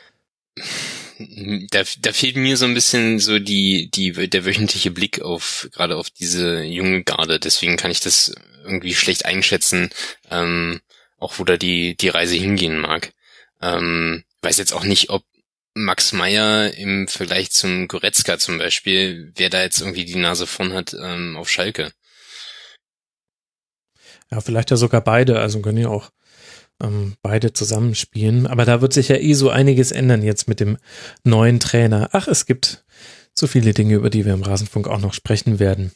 [1.19, 5.97] Da, da fehlt mir so ein bisschen so die, die, der wöchentliche Blick auf, gerade
[5.97, 7.39] auf diese junge Garde.
[7.39, 9.91] Deswegen kann ich das irgendwie schlecht einschätzen,
[10.31, 10.81] ähm,
[11.19, 13.13] auch wo da die, die Reise hingehen mag.
[13.63, 15.25] Ähm, weiß jetzt auch nicht, ob
[15.75, 20.73] Max Meyer im Vergleich zum Goretzka zum Beispiel, wer da jetzt irgendwie die Nase vorn
[20.73, 21.93] hat ähm, auf Schalke.
[24.31, 26.11] Ja, vielleicht ja sogar beide, also können ja auch
[26.83, 28.47] ähm, beide zusammenspielen.
[28.47, 30.79] Aber da wird sich ja eh so einiges ändern jetzt mit dem
[31.25, 32.09] neuen Trainer.
[32.13, 32.85] Ach, es gibt
[33.35, 35.93] so viele Dinge, über die wir im Rasenfunk auch noch sprechen werden.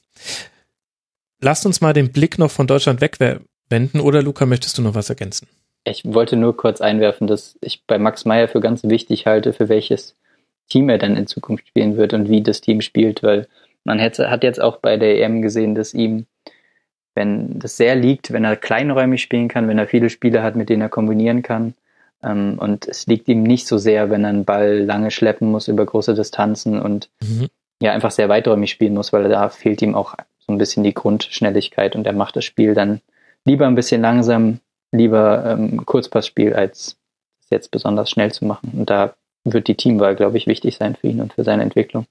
[1.40, 4.00] Lasst uns mal den Blick noch von Deutschland wegwenden.
[4.00, 5.48] Oder Luca, möchtest du noch was ergänzen?
[5.84, 9.68] Ich wollte nur kurz einwerfen, dass ich bei Max Meyer für ganz wichtig halte, für
[9.68, 10.16] welches
[10.68, 13.46] Team er dann in Zukunft spielen wird und wie das Team spielt, weil
[13.84, 16.26] man hat jetzt auch bei der EM gesehen, dass ihm
[17.18, 20.68] wenn das sehr liegt, wenn er kleinräumig spielen kann, wenn er viele Spiele hat, mit
[20.68, 21.74] denen er kombinieren kann.
[22.22, 25.66] Ähm, und es liegt ihm nicht so sehr, wenn er einen Ball lange schleppen muss
[25.66, 27.48] über große Distanzen und mhm.
[27.82, 30.94] ja einfach sehr weiträumig spielen muss, weil da fehlt ihm auch so ein bisschen die
[30.94, 33.00] Grundschnelligkeit und er macht das Spiel dann
[33.44, 34.60] lieber ein bisschen langsam,
[34.92, 36.98] lieber ähm, Kurzpassspiel, als
[37.42, 38.74] es jetzt besonders schnell zu machen.
[38.76, 42.06] Und da wird die Teamwahl, glaube ich, wichtig sein für ihn und für seine Entwicklung.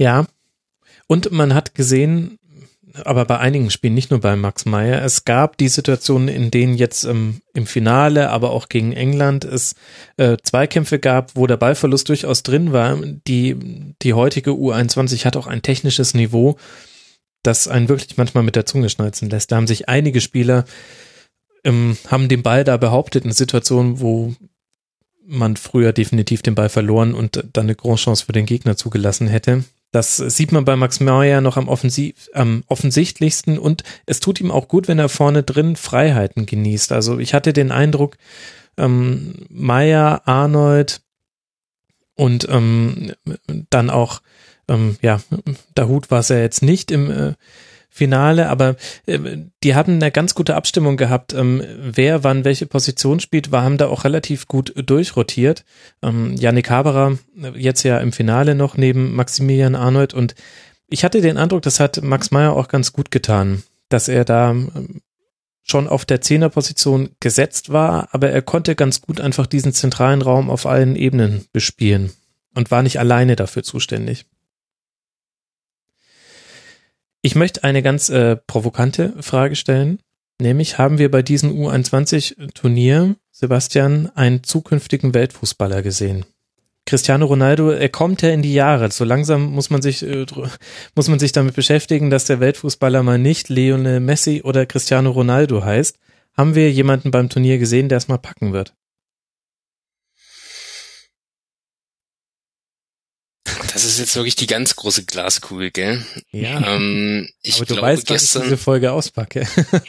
[0.00, 0.26] Ja.
[1.06, 2.38] Und man hat gesehen,
[3.02, 5.02] aber bei einigen Spielen, nicht nur bei Max Meyer.
[5.02, 9.74] Es gab die Situationen, in denen jetzt ähm, im Finale, aber auch gegen England es
[10.16, 12.96] äh, Zweikämpfe gab, wo der Ballverlust durchaus drin war.
[13.26, 13.56] Die,
[14.02, 16.56] die heutige U21 hat auch ein technisches Niveau,
[17.42, 19.50] das einen wirklich manchmal mit der Zunge schnalzen lässt.
[19.50, 20.64] Da haben sich einige Spieler,
[21.64, 24.34] ähm, haben den Ball da behauptet, in Situationen, wo
[25.26, 29.64] man früher definitiv den Ball verloren und dann eine Großchance für den Gegner zugelassen hätte.
[29.94, 34.50] Das sieht man bei Max Meyer noch am, offensiv, am offensichtlichsten und es tut ihm
[34.50, 36.90] auch gut, wenn er vorne drin Freiheiten genießt.
[36.90, 38.16] Also ich hatte den Eindruck,
[38.76, 41.00] ähm, Meyer, Arnold
[42.16, 43.12] und ähm,
[43.70, 44.20] dann auch,
[44.66, 45.20] ähm, ja,
[45.76, 47.34] Dahut war es ja jetzt nicht im äh,
[47.96, 48.74] Finale, aber
[49.06, 49.20] äh,
[49.62, 53.78] die hatten eine ganz gute Abstimmung gehabt, ähm, wer wann welche Position spielt, war, haben
[53.78, 55.64] da auch relativ gut durchrotiert.
[56.02, 60.34] Ähm, Yannick Haberer äh, jetzt ja im Finale noch neben Maximilian Arnold und
[60.88, 64.50] ich hatte den Eindruck, das hat Max Meyer auch ganz gut getan, dass er da
[64.50, 65.00] ähm,
[65.62, 70.50] schon auf der Zehnerposition gesetzt war, aber er konnte ganz gut einfach diesen zentralen Raum
[70.50, 72.10] auf allen Ebenen bespielen
[72.56, 74.26] und war nicht alleine dafür zuständig.
[77.26, 79.98] Ich möchte eine ganz äh, provokante Frage stellen.
[80.42, 86.26] Nämlich haben wir bei diesem U21-Turnier, Sebastian, einen zukünftigen Weltfußballer gesehen.
[86.84, 88.90] Cristiano Ronaldo, er kommt ja in die Jahre.
[88.90, 90.26] So langsam muss man sich, äh,
[90.94, 95.64] muss man sich damit beschäftigen, dass der Weltfußballer mal nicht Lionel Messi oder Cristiano Ronaldo
[95.64, 95.96] heißt.
[96.36, 98.74] Haben wir jemanden beim Turnier gesehen, der es mal packen wird?
[103.74, 106.06] Das ist jetzt wirklich die ganz große Glaskugel, gell?
[106.30, 106.76] Ja.
[106.76, 109.48] Ähm, ich Aber du glaube, weißt, gestern, ich diese Folge auspacke.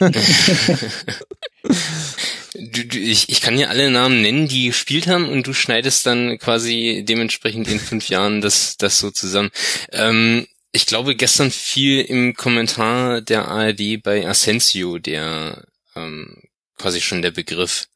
[2.52, 6.04] du, du, ich, ich kann dir alle Namen nennen, die gespielt haben und du schneidest
[6.04, 9.52] dann quasi dementsprechend in fünf Jahren das, das so zusammen.
[9.92, 15.64] Ähm, ich glaube, gestern fiel im Kommentar der ARD bei Asensio der
[15.94, 16.42] ähm,
[16.76, 17.86] quasi schon der Begriff.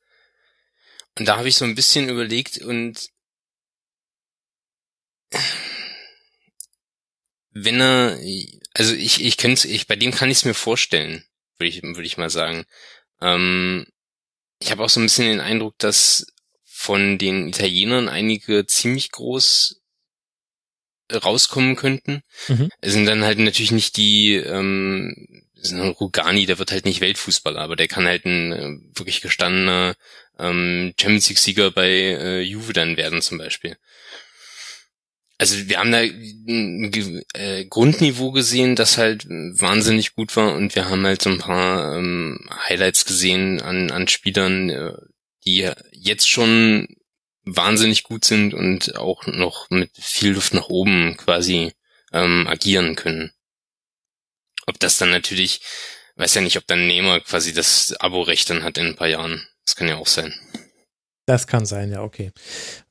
[1.18, 3.10] Und da habe ich so ein bisschen überlegt und
[7.52, 8.18] wenn er,
[8.74, 11.24] also ich, ich könnte ich, bei dem kann ich es mir vorstellen,
[11.58, 12.64] würde ich, würde ich mal sagen.
[13.20, 13.86] Ähm,
[14.60, 16.26] ich habe auch so ein bisschen den Eindruck, dass
[16.64, 19.80] von den Italienern einige ziemlich groß
[21.12, 22.22] rauskommen könnten.
[22.48, 22.70] Mhm.
[22.80, 25.44] Es sind dann halt natürlich nicht die, ähm,
[26.00, 29.94] Rugani, der wird halt nicht Weltfußballer, aber der kann halt ein äh, wirklich gestandener
[30.38, 33.76] ähm, Champions League-Sieger bei äh, Juve dann werden zum Beispiel.
[35.40, 40.90] Also wir haben da ein äh, Grundniveau gesehen, das halt wahnsinnig gut war und wir
[40.90, 44.92] haben halt so ein paar ähm, Highlights gesehen an, an Spielern, äh,
[45.46, 46.88] die jetzt schon
[47.44, 51.72] wahnsinnig gut sind und auch noch mit viel Luft nach oben quasi
[52.12, 53.32] ähm, agieren können.
[54.66, 55.62] Ob das dann natürlich,
[56.16, 59.48] weiß ja nicht, ob dann Nehmer quasi das Abo-Recht dann hat in ein paar Jahren.
[59.64, 60.34] Das kann ja auch sein.
[61.24, 62.30] Das kann sein, ja, okay.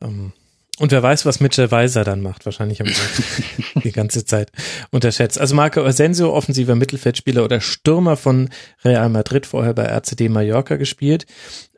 [0.02, 0.34] Ähm,
[0.80, 2.46] und wer weiß, was Mitchell Weiser dann macht.
[2.46, 4.52] Wahrscheinlich haben wir die ganze Zeit
[4.92, 5.40] unterschätzt.
[5.40, 8.50] Also Marco Asensio, offensiver Mittelfeldspieler oder Stürmer von
[8.84, 11.26] Real Madrid, vorher bei RCD Mallorca gespielt.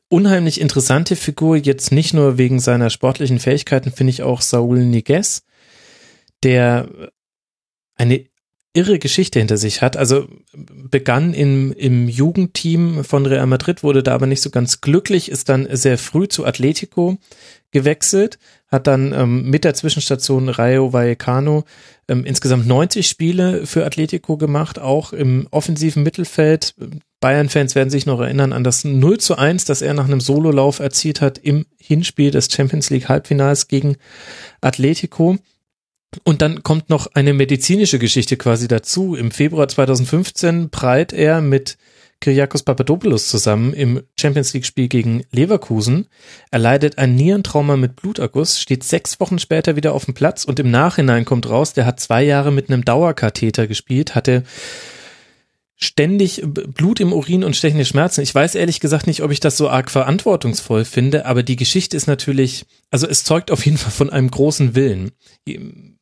[0.07, 5.43] Unheimlich interessante Figur, jetzt nicht nur wegen seiner sportlichen Fähigkeiten, finde ich auch Saul Niguez,
[6.43, 6.89] der
[7.95, 8.25] eine
[8.73, 9.97] irre Geschichte hinter sich hat.
[9.97, 15.29] Also begann im, im Jugendteam von Real Madrid, wurde da aber nicht so ganz glücklich,
[15.29, 17.17] ist dann sehr früh zu Atletico
[17.71, 21.63] gewechselt, hat dann ähm, mit der Zwischenstation Rayo Vallecano
[22.07, 26.75] ähm, insgesamt 90 Spiele für Atletico gemacht, auch im offensiven Mittelfeld.
[27.21, 30.79] Bayern-Fans werden sich noch erinnern an das 0 zu 1, das er nach einem Sololauf
[30.79, 33.97] erzielt hat im Hinspiel des Champions League Halbfinals gegen
[34.59, 35.37] Atletico.
[36.23, 39.15] Und dann kommt noch eine medizinische Geschichte quasi dazu.
[39.15, 41.77] Im Februar 2015 prallt er mit
[42.21, 46.07] Kyriakos Papadopoulos zusammen im Champions League Spiel gegen Leverkusen.
[46.51, 50.59] Er leidet ein Nierentrauma mit Bluterguss, steht sechs Wochen später wieder auf dem Platz und
[50.59, 54.43] im Nachhinein kommt raus, der hat zwei Jahre mit einem Dauerkatheter gespielt, hatte
[55.77, 58.21] ständig Blut im Urin und stechende Schmerzen.
[58.21, 61.97] Ich weiß ehrlich gesagt nicht, ob ich das so arg verantwortungsvoll finde, aber die Geschichte
[61.97, 65.11] ist natürlich, also es zeugt auf jeden Fall von einem großen Willen.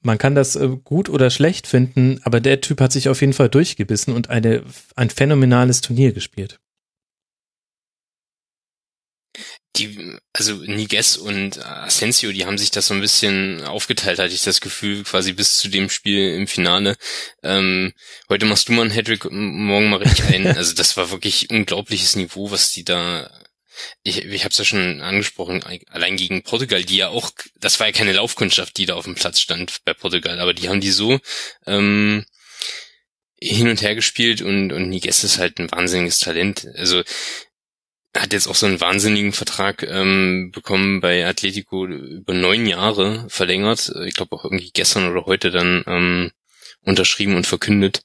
[0.02, 3.34] Man kann das äh, gut oder schlecht finden, aber der Typ hat sich auf jeden
[3.34, 4.64] Fall durchgebissen und eine,
[4.96, 6.60] ein phänomenales Turnier gespielt
[9.80, 14.44] die, also Niguez und Asensio, die haben sich das so ein bisschen aufgeteilt, hatte ich
[14.44, 16.96] das Gefühl, quasi bis zu dem Spiel im Finale.
[17.44, 17.94] Ähm,
[18.30, 20.50] heute machst du mal einen Hattrick, morgen mache ich einen.
[20.60, 23.30] Also das war wirklich unglaubliches Niveau, was die da
[24.04, 27.88] ich, ich habe es ja schon angesprochen, allein gegen Portugal, die ja auch, das war
[27.88, 30.92] ja keine Laufkundschaft, die da auf dem Platz stand bei Portugal, aber die haben die
[30.92, 31.20] so
[31.66, 32.26] ähm,
[33.42, 36.68] hin und her gespielt und, und Niguez ist halt ein wahnsinniges Talent.
[36.76, 37.04] Also
[38.18, 43.92] hat jetzt auch so einen wahnsinnigen Vertrag ähm, bekommen bei Atletico über neun Jahre verlängert.
[44.06, 46.32] Ich glaube auch irgendwie gestern oder heute dann ähm,
[46.82, 48.02] unterschrieben und verkündet.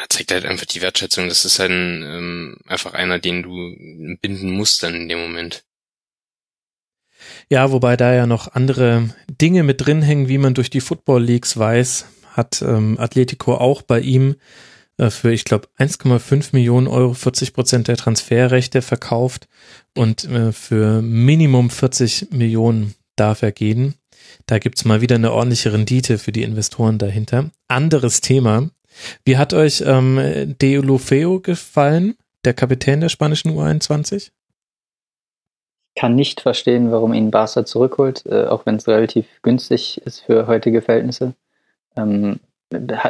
[0.00, 1.28] Ja, zeigt halt einfach die Wertschätzung.
[1.28, 5.64] Das ist halt ein, ähm, einfach einer, den du binden musst dann in dem Moment.
[7.50, 11.24] Ja, wobei da ja noch andere Dinge mit drin hängen, wie man durch die Football
[11.24, 14.36] Leagues weiß, hat ähm, Atletico auch bei ihm
[14.96, 19.48] äh, für, ich glaube, 1,5 Millionen Euro 40 Prozent der Transferrechte verkauft
[19.94, 23.96] und äh, für Minimum 40 Millionen darf er gehen.
[24.46, 27.50] Da gibt's mal wieder eine ordentliche Rendite für die Investoren dahinter.
[27.68, 28.70] Anderes Thema.
[29.24, 34.30] Wie hat euch ähm, Deulofeo gefallen, der Kapitän der spanischen U21?
[35.96, 40.46] kann nicht verstehen, warum ihn Barca zurückholt, äh, auch wenn es relativ günstig ist für
[40.46, 41.34] heutige Verhältnisse.
[41.96, 42.40] Ähm,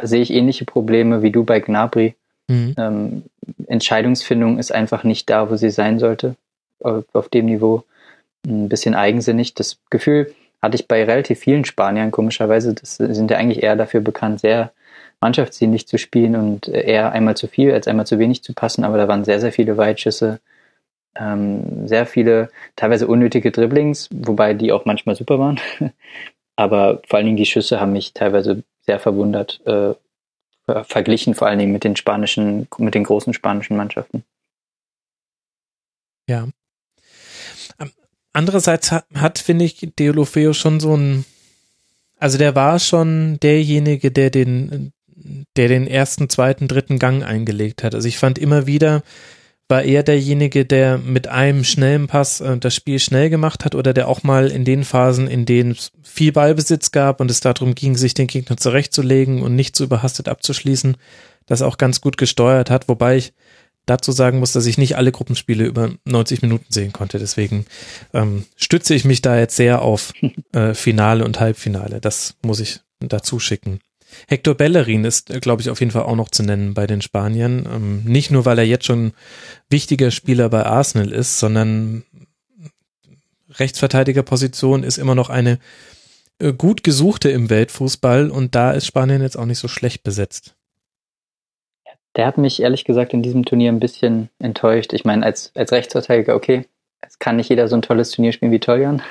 [0.03, 2.15] sehe ich ähnliche Probleme wie du bei Gnabry.
[2.47, 2.75] Mhm.
[2.77, 3.23] Ähm,
[3.67, 6.35] Entscheidungsfindung ist einfach nicht da, wo sie sein sollte,
[6.79, 7.83] auf, auf dem Niveau.
[8.45, 9.53] Ein bisschen eigensinnig.
[9.53, 12.73] Das Gefühl hatte ich bei relativ vielen Spaniern, komischerweise.
[12.73, 14.73] Das sind ja eigentlich eher dafür bekannt, sehr
[15.21, 18.83] mannschaftsdienlich zu spielen und eher einmal zu viel als einmal zu wenig zu passen.
[18.83, 20.39] Aber da waren sehr, sehr viele Weitschüsse,
[21.15, 25.59] ähm, sehr viele teilweise unnötige Dribblings, wobei die auch manchmal super waren.
[26.55, 29.93] Aber vor allen Dingen die Schüsse haben mich teilweise sehr verwundert, äh,
[30.83, 34.23] verglichen vor allen Dingen mit den spanischen, mit den großen spanischen Mannschaften.
[36.27, 36.47] Ja.
[37.79, 37.91] Ähm,
[38.33, 41.25] andererseits hat, hat finde ich, Deolofeo schon so ein,
[42.19, 44.93] also der war schon derjenige, der den,
[45.57, 47.95] der den ersten, zweiten, dritten Gang eingelegt hat.
[47.95, 49.03] Also ich fand immer wieder,
[49.71, 53.93] war er derjenige, der mit einem schnellen Pass äh, das Spiel schnell gemacht hat oder
[53.93, 57.73] der auch mal in den Phasen, in denen es viel Ballbesitz gab und es darum
[57.73, 60.97] ging, sich den Gegner zurechtzulegen und nicht zu überhastet abzuschließen,
[61.45, 63.33] das auch ganz gut gesteuert hat, wobei ich
[63.85, 67.17] dazu sagen muss, dass ich nicht alle Gruppenspiele über 90 Minuten sehen konnte.
[67.17, 67.65] Deswegen
[68.13, 70.13] ähm, stütze ich mich da jetzt sehr auf
[70.53, 72.01] äh, Finale und Halbfinale.
[72.01, 73.79] Das muss ich dazu schicken.
[74.27, 77.01] Hector Bellerin ist, äh, glaube ich, auf jeden Fall auch noch zu nennen bei den
[77.01, 77.67] Spaniern.
[77.71, 79.13] Ähm, nicht nur, weil er jetzt schon
[79.69, 82.03] wichtiger Spieler bei Arsenal ist, sondern
[83.49, 85.59] Rechtsverteidigerposition ist immer noch eine
[86.39, 90.55] äh, gut gesuchte im Weltfußball und da ist Spanien jetzt auch nicht so schlecht besetzt.
[92.15, 94.91] Der hat mich ehrlich gesagt in diesem Turnier ein bisschen enttäuscht.
[94.93, 96.65] Ich meine, als, als Rechtsverteidiger, okay,
[97.01, 99.01] es kann nicht jeder so ein tolles Turnier spielen wie Toljan,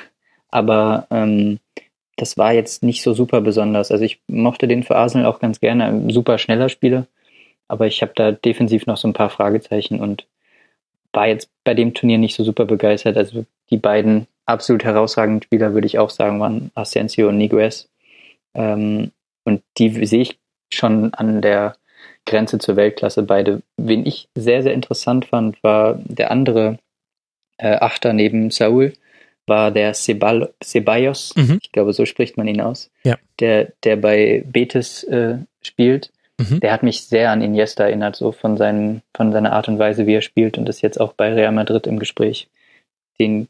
[0.49, 1.59] aber ähm,
[2.17, 3.91] das war jetzt nicht so super besonders.
[3.91, 7.07] Also ich mochte den für Arsenal auch ganz gerne, ein super schneller Spieler,
[7.67, 10.27] aber ich habe da defensiv noch so ein paar Fragezeichen und
[11.13, 13.17] war jetzt bei dem Turnier nicht so super begeistert.
[13.17, 17.89] Also die beiden absolut herausragenden Spieler, würde ich auch sagen, waren Asensio und Niguez.
[18.53, 19.11] Ähm,
[19.43, 20.39] und die sehe ich
[20.69, 21.75] schon an der
[22.25, 23.61] Grenze zur Weltklasse beide.
[23.77, 26.77] Wen ich sehr, sehr interessant fand, war der andere
[27.57, 28.93] äh, Achter neben Saul,
[29.47, 31.35] war der Sebal Ceballos.
[31.35, 31.59] Mhm.
[31.61, 32.89] Ich glaube, so spricht man ihn aus.
[33.03, 33.17] Ja.
[33.39, 36.11] Der, der bei Betis äh, spielt.
[36.37, 36.59] Mhm.
[36.59, 40.07] Der hat mich sehr an Iniesta erinnert, so von, seinem, von seiner Art und Weise,
[40.07, 42.47] wie er spielt und ist jetzt auch bei Real Madrid im Gespräch.
[43.19, 43.47] Den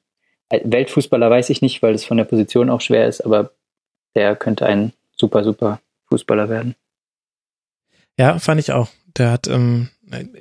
[0.49, 3.51] äh, Weltfußballer weiß ich nicht, weil es von der Position auch schwer ist, aber
[4.15, 5.79] der könnte ein super, super
[6.09, 6.75] Fußballer werden.
[8.17, 8.89] Ja, fand ich auch.
[9.17, 9.89] Der hat, ähm,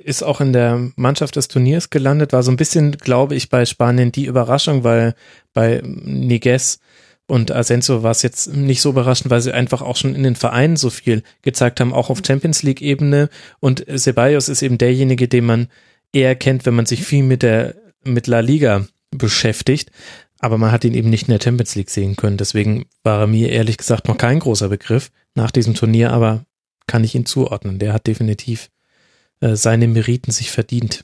[0.03, 3.65] ist auch in der Mannschaft des Turniers gelandet, war so ein bisschen, glaube ich, bei
[3.65, 5.15] Spanien die Überraschung, weil
[5.53, 6.79] bei Niguez
[7.27, 10.35] und Asensio war es jetzt nicht so überraschend, weil sie einfach auch schon in den
[10.35, 13.29] Vereinen so viel gezeigt haben, auch auf Champions League Ebene.
[13.61, 15.67] Und Ceballos ist eben derjenige, den man
[16.11, 19.91] eher kennt, wenn man sich viel mit der, mit La Liga beschäftigt.
[20.39, 22.35] Aber man hat ihn eben nicht in der Champions League sehen können.
[22.35, 26.43] Deswegen war er mir ehrlich gesagt noch kein großer Begriff nach diesem Turnier, aber
[26.87, 27.79] kann ich ihn zuordnen.
[27.79, 28.69] Der hat definitiv
[29.41, 31.03] seine Meriten sich verdient.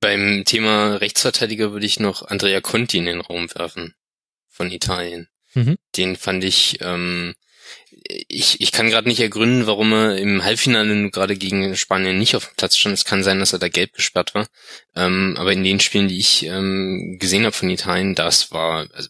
[0.00, 3.94] Beim Thema Rechtsverteidiger würde ich noch Andrea Conti in den Raum werfen
[4.48, 5.28] von Italien.
[5.54, 5.76] Mhm.
[5.96, 7.34] Den fand ich, ähm,
[8.28, 12.46] ich, ich kann gerade nicht ergründen, warum er im Halbfinale gerade gegen Spanien nicht auf
[12.46, 12.94] dem Platz stand.
[12.94, 14.46] Es kann sein, dass er da gelb gesperrt war.
[14.94, 19.08] Ähm, aber in den Spielen, die ich ähm, gesehen habe von Italien, das war, also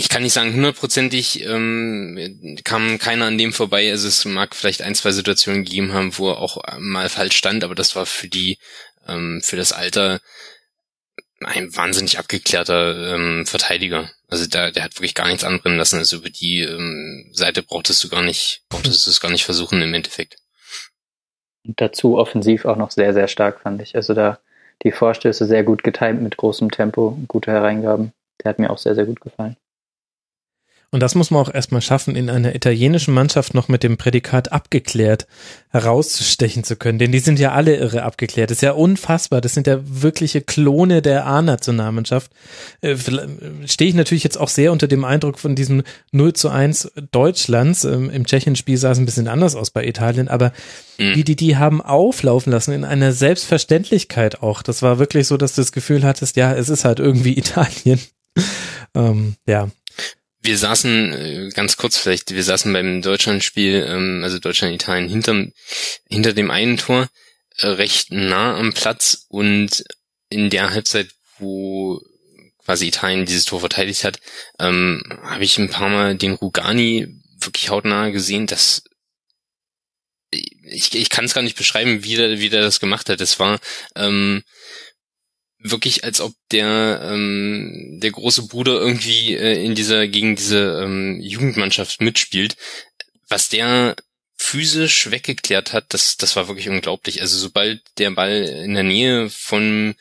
[0.00, 3.90] ich kann nicht sagen hundertprozentig ähm, kam keiner an dem vorbei.
[3.90, 7.64] Also es mag vielleicht ein, zwei Situationen gegeben haben, wo er auch mal falsch stand,
[7.64, 8.56] aber das war für die,
[9.06, 10.20] ähm, für das Alter
[11.40, 14.10] ein wahnsinnig abgeklärter ähm, Verteidiger.
[14.28, 15.98] Also da, der hat wirklich gar nichts anbrennen lassen.
[15.98, 19.82] Also über die ähm, Seite brauchtest du gar nicht, brauchtest du es gar nicht versuchen
[19.82, 20.36] im Endeffekt.
[21.66, 23.94] Und dazu offensiv auch noch sehr, sehr stark, fand ich.
[23.94, 24.38] Also da
[24.82, 28.12] die Vorstöße sehr gut getimt mit großem Tempo, gute Hereingaben.
[28.42, 29.58] Der hat mir auch sehr, sehr gut gefallen.
[30.92, 34.50] Und das muss man auch erstmal schaffen, in einer italienischen Mannschaft noch mit dem Prädikat
[34.50, 35.28] abgeklärt
[35.68, 36.98] herausstechen zu können.
[36.98, 38.50] Denn die sind ja alle irre abgeklärt.
[38.50, 39.40] Das ist ja unfassbar.
[39.40, 42.32] Das sind ja wirkliche Klone der A-Nationalmannschaft.
[42.80, 42.96] Äh,
[43.66, 47.84] Stehe ich natürlich jetzt auch sehr unter dem Eindruck von diesem 0 zu 1 Deutschlands.
[47.84, 50.52] Ähm, Im Tschechien-Spiel sah es ein bisschen anders aus bei Italien, aber
[50.98, 51.14] mhm.
[51.14, 54.62] wie die die haben auflaufen lassen in einer Selbstverständlichkeit auch.
[54.62, 58.00] Das war wirklich so, dass du das Gefühl hattest, ja, es ist halt irgendwie Italien.
[58.96, 59.68] ähm, ja,
[60.40, 65.52] wir saßen, äh, ganz kurz vielleicht, wir saßen beim Deutschlandspiel, ähm, also Deutschland-Italien, hinterm,
[66.08, 67.08] hinter dem einen Tor,
[67.58, 69.84] äh, recht nah am Platz und
[70.28, 72.00] in der Halbzeit, wo
[72.64, 74.20] quasi Italien dieses Tor verteidigt hat,
[74.58, 77.08] ähm, habe ich ein paar Mal den Rugani
[77.40, 78.82] wirklich hautnah gesehen, dass
[80.30, 83.20] ich, ich kann es gar nicht beschreiben, wie der, wie der das gemacht hat.
[83.20, 83.58] Es war
[83.96, 84.42] ähm,
[85.60, 91.20] wirklich, als ob der ähm, der große Bruder irgendwie äh, in dieser gegen diese ähm,
[91.20, 92.56] Jugendmannschaft mitspielt.
[93.28, 93.96] Was der
[94.36, 97.20] physisch weggeklärt hat, das das war wirklich unglaublich.
[97.20, 99.94] Also sobald der Ball in der Nähe von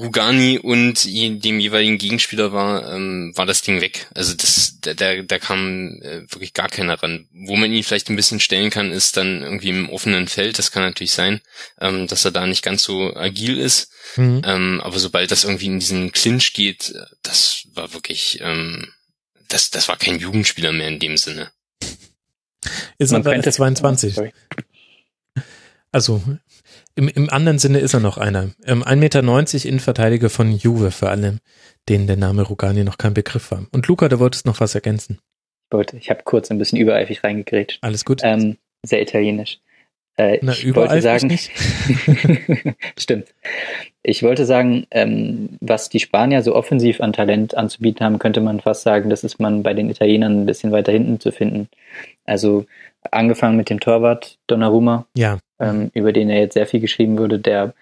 [0.00, 4.06] Rugani und dem jeweiligen Gegenspieler war, ähm, war das Ding weg.
[4.14, 7.28] Also das, da, da, da kam äh, wirklich gar keiner ran.
[7.32, 10.58] Wo man ihn vielleicht ein bisschen stellen kann, ist dann irgendwie im offenen Feld.
[10.58, 11.40] Das kann natürlich sein,
[11.80, 13.92] ähm, dass er da nicht ganz so agil ist.
[14.16, 14.42] Mhm.
[14.44, 18.88] Ähm, aber sobald das irgendwie in diesen Clinch geht, das war wirklich, ähm,
[19.48, 21.50] das, das war kein Jugendspieler mehr in dem Sinne.
[22.98, 24.16] Ist man aber 22.
[25.92, 26.22] Also
[26.94, 28.50] im, Im anderen Sinne ist er noch einer.
[28.64, 31.38] Ähm, 1,90 Meter Innenverteidiger von Juve, für alle,
[31.88, 33.66] denen der Name Rugani noch kein Begriff war.
[33.72, 35.18] Und Luca, du wolltest noch was ergänzen.
[35.68, 37.78] Ich wollte, ich habe kurz ein bisschen übereifrig reingegrätscht.
[37.82, 38.20] Alles gut.
[38.24, 39.60] Ähm, sehr italienisch.
[40.16, 41.30] Äh, Na, ich wollte sagen,
[42.98, 43.34] stimmt.
[44.02, 48.60] Ich wollte sagen, ähm, was die Spanier so offensiv an Talent anzubieten haben, könnte man
[48.60, 51.68] fast sagen, das ist man bei den Italienern ein bisschen weiter hinten zu finden.
[52.24, 52.66] Also
[53.10, 55.38] angefangen mit dem Torwart Donnarumma, ja.
[55.60, 57.74] Ähm, über den er jetzt sehr viel geschrieben wurde, der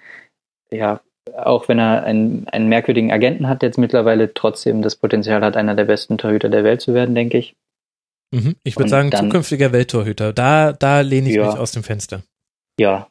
[0.70, 1.00] ja
[1.36, 5.74] auch wenn er einen, einen merkwürdigen Agenten hat, jetzt mittlerweile trotzdem das Potenzial hat, einer
[5.74, 7.54] der besten Torhüter der Welt zu werden, denke ich.
[8.30, 8.56] Mhm.
[8.62, 10.32] Ich würde sagen, dann, zukünftiger Welttorhüter.
[10.32, 12.22] Da, da lehne ich ja, mich aus dem Fenster.
[12.78, 13.08] Ja,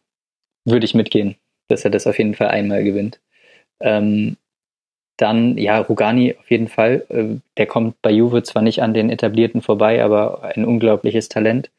[0.65, 1.35] würde ich mitgehen,
[1.67, 3.19] dass er das auf jeden Fall einmal gewinnt.
[3.79, 4.37] Ähm,
[5.17, 7.05] dann, ja, Rugani auf jeden Fall.
[7.09, 11.71] Äh, der kommt bei Juve zwar nicht an den Etablierten vorbei, aber ein unglaubliches Talent.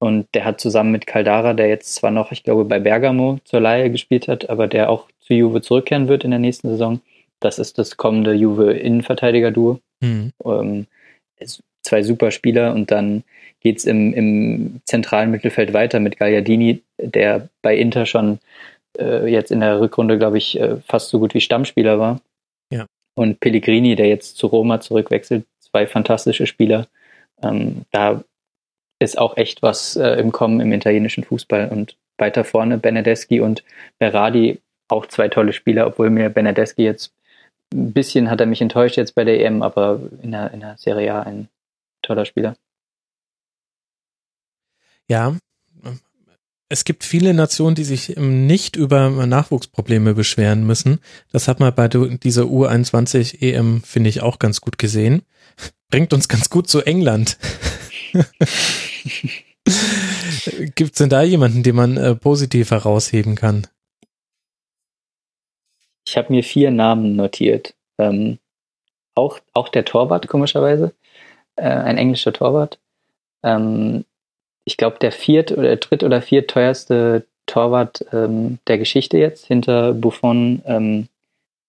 [0.00, 3.60] Und der hat zusammen mit Caldara, der jetzt zwar noch, ich glaube, bei Bergamo zur
[3.60, 7.00] Laie gespielt hat, aber der auch zu Juve zurückkehren wird in der nächsten Saison.
[7.40, 9.80] Das ist das kommende Juve-Innenverteidiger-Duo.
[10.00, 10.32] Mhm.
[10.44, 10.86] Ähm,
[11.82, 13.24] zwei super Spieler und dann
[13.60, 18.38] geht's im, im zentralen Mittelfeld weiter mit Gagliardini, der bei Inter schon
[18.98, 22.20] äh, jetzt in der Rückrunde, glaube ich, äh, fast so gut wie Stammspieler war.
[22.72, 22.86] Ja.
[23.14, 26.86] Und Pellegrini, der jetzt zu Roma zurückwechselt, zwei fantastische Spieler.
[27.42, 28.22] Ähm, da
[28.98, 31.68] ist auch echt was äh, im Kommen im italienischen Fußball.
[31.68, 33.62] Und weiter vorne Benedeschi und
[33.98, 37.12] Berardi, auch zwei tolle Spieler, obwohl mir Benedeschi jetzt
[37.72, 40.78] ein bisschen hat er mich enttäuscht jetzt bei der EM, aber in der, in der
[40.78, 41.48] Serie A ein
[42.02, 42.56] toller Spieler.
[45.06, 45.36] Ja,
[46.70, 51.00] es gibt viele Nationen, die sich nicht über Nachwuchsprobleme beschweren müssen.
[51.32, 55.22] Das hat man bei dieser U21 EM, finde ich, auch ganz gut gesehen.
[55.90, 57.38] Bringt uns ganz gut zu England.
[60.74, 63.66] Gibt es denn da jemanden, den man äh, positiv herausheben kann?
[66.06, 67.74] Ich habe mir vier Namen notiert.
[67.98, 68.38] Ähm,
[69.14, 70.94] auch, auch der Torwart, komischerweise.
[71.56, 72.78] Äh, ein englischer Torwart.
[73.42, 74.04] Ähm,
[74.64, 79.92] ich glaube, der viert oder dritt oder viert teuerste Torwart ähm, der Geschichte jetzt, hinter
[79.92, 81.08] Buffon, ähm,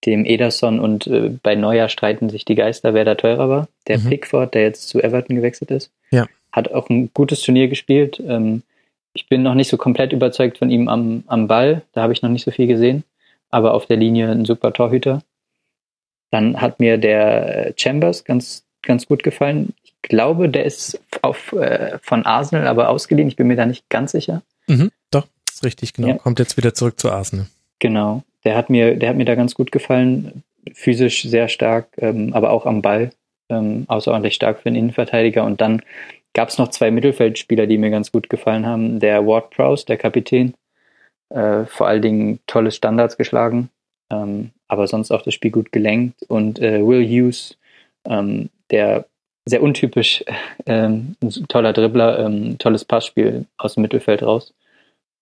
[0.05, 3.67] dem Ederson und äh, bei Neuer streiten sich die Geister, wer da teurer war.
[3.87, 4.09] Der mhm.
[4.09, 5.91] Pickford, der jetzt zu Everton gewechselt ist.
[6.11, 8.21] Ja hat auch ein gutes Turnier gespielt.
[8.25, 8.63] Ähm,
[9.13, 11.83] ich bin noch nicht so komplett überzeugt von ihm am, am Ball.
[11.93, 13.03] Da habe ich noch nicht so viel gesehen.
[13.49, 15.21] Aber auf der Linie ein super Torhüter.
[16.31, 19.73] Dann hat mir der Chambers ganz, ganz gut gefallen.
[19.83, 23.27] Ich glaube, der ist auf, äh, von Arsenal aber ausgeliehen.
[23.27, 24.43] Ich bin mir da nicht ganz sicher.
[24.67, 26.09] Mhm, doch, ist richtig, genau.
[26.09, 26.17] Ja.
[26.17, 27.47] Kommt jetzt wieder zurück zu Arsenal.
[27.79, 28.23] Genau.
[28.43, 30.43] Der hat mir, der hat mir da ganz gut gefallen.
[30.73, 33.11] Physisch sehr stark, ähm, aber auch am Ball.
[33.49, 35.43] Ähm, außerordentlich stark für einen Innenverteidiger.
[35.43, 35.81] Und dann
[36.34, 38.99] gab es noch zwei Mittelfeldspieler, die mir ganz gut gefallen haben.
[38.99, 40.53] Der Ward Prowse, der Kapitän,
[41.30, 43.69] äh, vor allen Dingen tolle Standards geschlagen,
[44.11, 46.23] ähm, aber sonst auch das Spiel gut gelenkt.
[46.27, 47.57] Und äh, Will Hughes,
[48.05, 49.05] ähm, der
[49.45, 50.23] sehr untypisch,
[50.65, 54.53] ähm, ein toller Dribbler, ähm, tolles Passspiel aus dem Mittelfeld raus.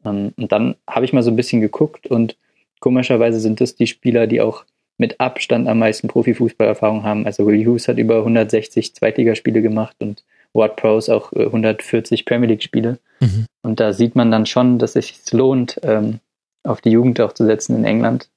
[0.05, 2.37] Ähm, und dann habe ich mal so ein bisschen geguckt und
[2.79, 4.65] komischerweise sind das die Spieler, die auch
[4.97, 7.25] mit Abstand am meisten Profifußballerfahrung haben.
[7.25, 10.23] Also Will Hughes hat über 160 Zweitligaspiele gemacht und
[10.53, 12.99] Ward Pros auch 140 äh, Premier League Spiele.
[13.19, 13.45] Mhm.
[13.61, 16.19] Und da sieht man dann schon, dass es sich lohnt, ähm,
[16.63, 18.29] auf die Jugend auch zu setzen in England.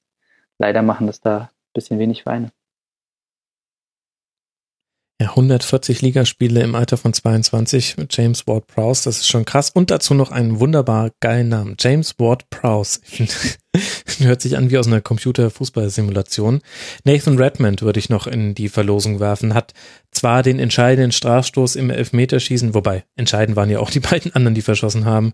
[0.57, 2.51] Leider machen das da ein bisschen wenig Vereine.
[5.21, 9.69] Ja, 140 Ligaspiele im Alter von 22 mit James Ward Prowse, das ist schon krass.
[9.69, 11.75] Und dazu noch einen wunderbar geilen Namen.
[11.79, 13.01] James Ward Prowse.
[14.17, 16.61] hört sich an wie aus einer Computer-Fußball-Simulation.
[17.03, 19.53] Nathan Redmond würde ich noch in die Verlosung werfen.
[19.53, 19.75] Hat
[20.09, 24.63] zwar den entscheidenden Strafstoß im Elfmeterschießen, wobei entscheidend waren ja auch die beiden anderen, die
[24.63, 25.33] verschossen haben,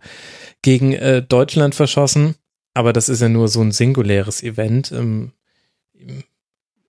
[0.64, 2.36] gegen äh, Deutschland verschossen.
[2.74, 4.92] Aber das ist ja nur so ein singuläres Event.
[4.92, 5.32] Ähm,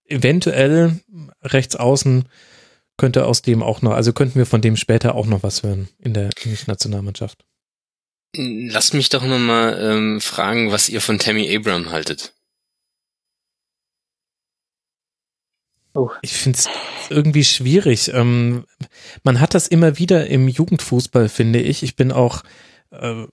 [0.09, 0.99] eventuell
[1.45, 2.25] rechts außen
[2.99, 5.89] könnte aus dem auch noch, also könnten wir von dem später auch noch was hören
[5.99, 6.31] in der
[6.67, 7.47] Nationalmannschaft.
[8.37, 12.35] Lasst mich doch nochmal ähm, fragen, was ihr von Tammy Abram haltet.
[15.95, 16.11] Oh.
[16.21, 16.69] Ich finde es
[17.09, 18.13] irgendwie schwierig.
[18.13, 18.67] Ähm,
[19.23, 21.83] man hat das immer wieder im Jugendfußball, finde ich.
[21.83, 22.43] Ich bin auch
[22.91, 23.25] äh,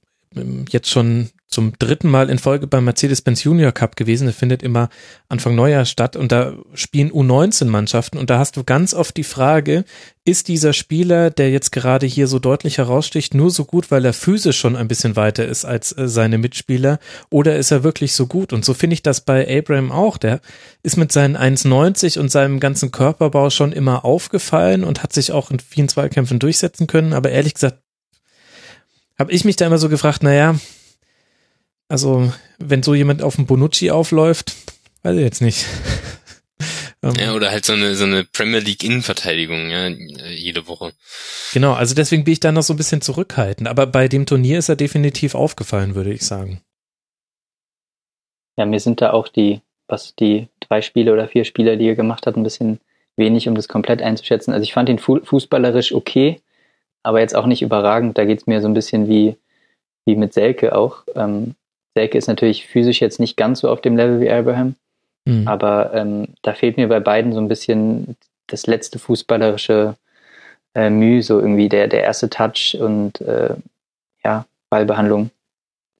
[0.69, 4.25] jetzt schon zum dritten Mal in Folge beim Mercedes-Benz Junior Cup gewesen.
[4.25, 4.89] Der findet immer
[5.29, 9.85] Anfang Neujahr statt und da spielen U19-Mannschaften und da hast du ganz oft die Frage,
[10.25, 14.11] ist dieser Spieler, der jetzt gerade hier so deutlich heraussticht, nur so gut, weil er
[14.11, 18.25] physisch schon ein bisschen weiter ist als äh, seine Mitspieler oder ist er wirklich so
[18.25, 18.51] gut?
[18.51, 20.17] Und so finde ich das bei Abraham auch.
[20.17, 20.41] Der
[20.83, 25.51] ist mit seinen 1,90 und seinem ganzen Körperbau schon immer aufgefallen und hat sich auch
[25.51, 27.84] in vielen Zweikämpfen durchsetzen können, aber ehrlich gesagt
[29.17, 30.55] habe ich mich da immer so gefragt, naja,
[31.87, 34.55] also wenn so jemand auf dem Bonucci aufläuft,
[35.03, 35.65] weiß ich jetzt nicht.
[37.03, 37.13] Ähm.
[37.19, 40.91] ja, oder halt so eine, so eine Premier League Innenverteidigung, ja, jede Woche.
[41.53, 43.67] Genau, also deswegen bin ich da noch so ein bisschen zurückhaltend.
[43.67, 46.61] Aber bei dem Turnier ist er definitiv aufgefallen, würde ich sagen.
[48.57, 51.95] Ja, mir sind da auch die, was die drei Spiele oder vier Spiele, die er
[51.95, 52.79] gemacht hat, ein bisschen
[53.17, 54.51] wenig, um das komplett einzuschätzen.
[54.53, 56.41] Also ich fand ihn fußballerisch okay,
[57.05, 58.17] aber jetzt auch nicht überragend.
[58.17, 59.37] Da geht es mir so ein bisschen wie,
[60.05, 61.03] wie mit Selke auch.
[61.15, 61.55] Ähm,
[61.93, 64.75] Selke ist natürlich physisch jetzt nicht ganz so auf dem Level wie Abraham,
[65.25, 65.47] mhm.
[65.47, 69.95] aber ähm, da fehlt mir bei beiden so ein bisschen das letzte fußballerische
[70.73, 73.55] äh, Mühe, so irgendwie der, der erste Touch und äh,
[74.23, 75.29] ja, Ballbehandlung.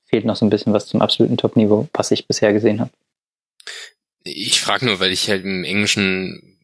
[0.08, 2.92] Fehlt noch so ein bisschen was zum absoluten Top-Niveau, was ich bisher gesehen habe.
[4.24, 6.58] Ich frage nur, weil ich halt im englischen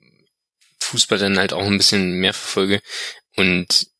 [0.79, 2.81] Fußball dann halt auch ein bisschen mehr verfolge
[3.35, 3.90] und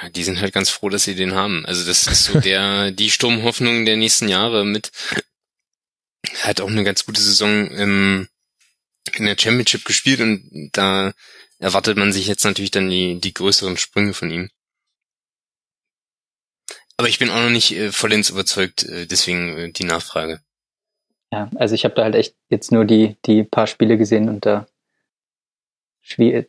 [0.00, 1.64] Ja, die sind halt ganz froh, dass sie den haben.
[1.66, 4.90] Also das ist so der die Sturmhoffnung der nächsten Jahre mit
[6.42, 8.28] hat auch eine ganz gute Saison im,
[9.14, 11.12] in der Championship gespielt und da
[11.58, 14.50] erwartet man sich jetzt natürlich dann die, die größeren Sprünge von ihm.
[16.96, 20.40] Aber ich bin auch noch nicht äh, vollends überzeugt, äh, deswegen äh, die Nachfrage.
[21.32, 24.46] Ja, also ich habe da halt echt jetzt nur die, die paar Spiele gesehen und
[24.46, 24.66] da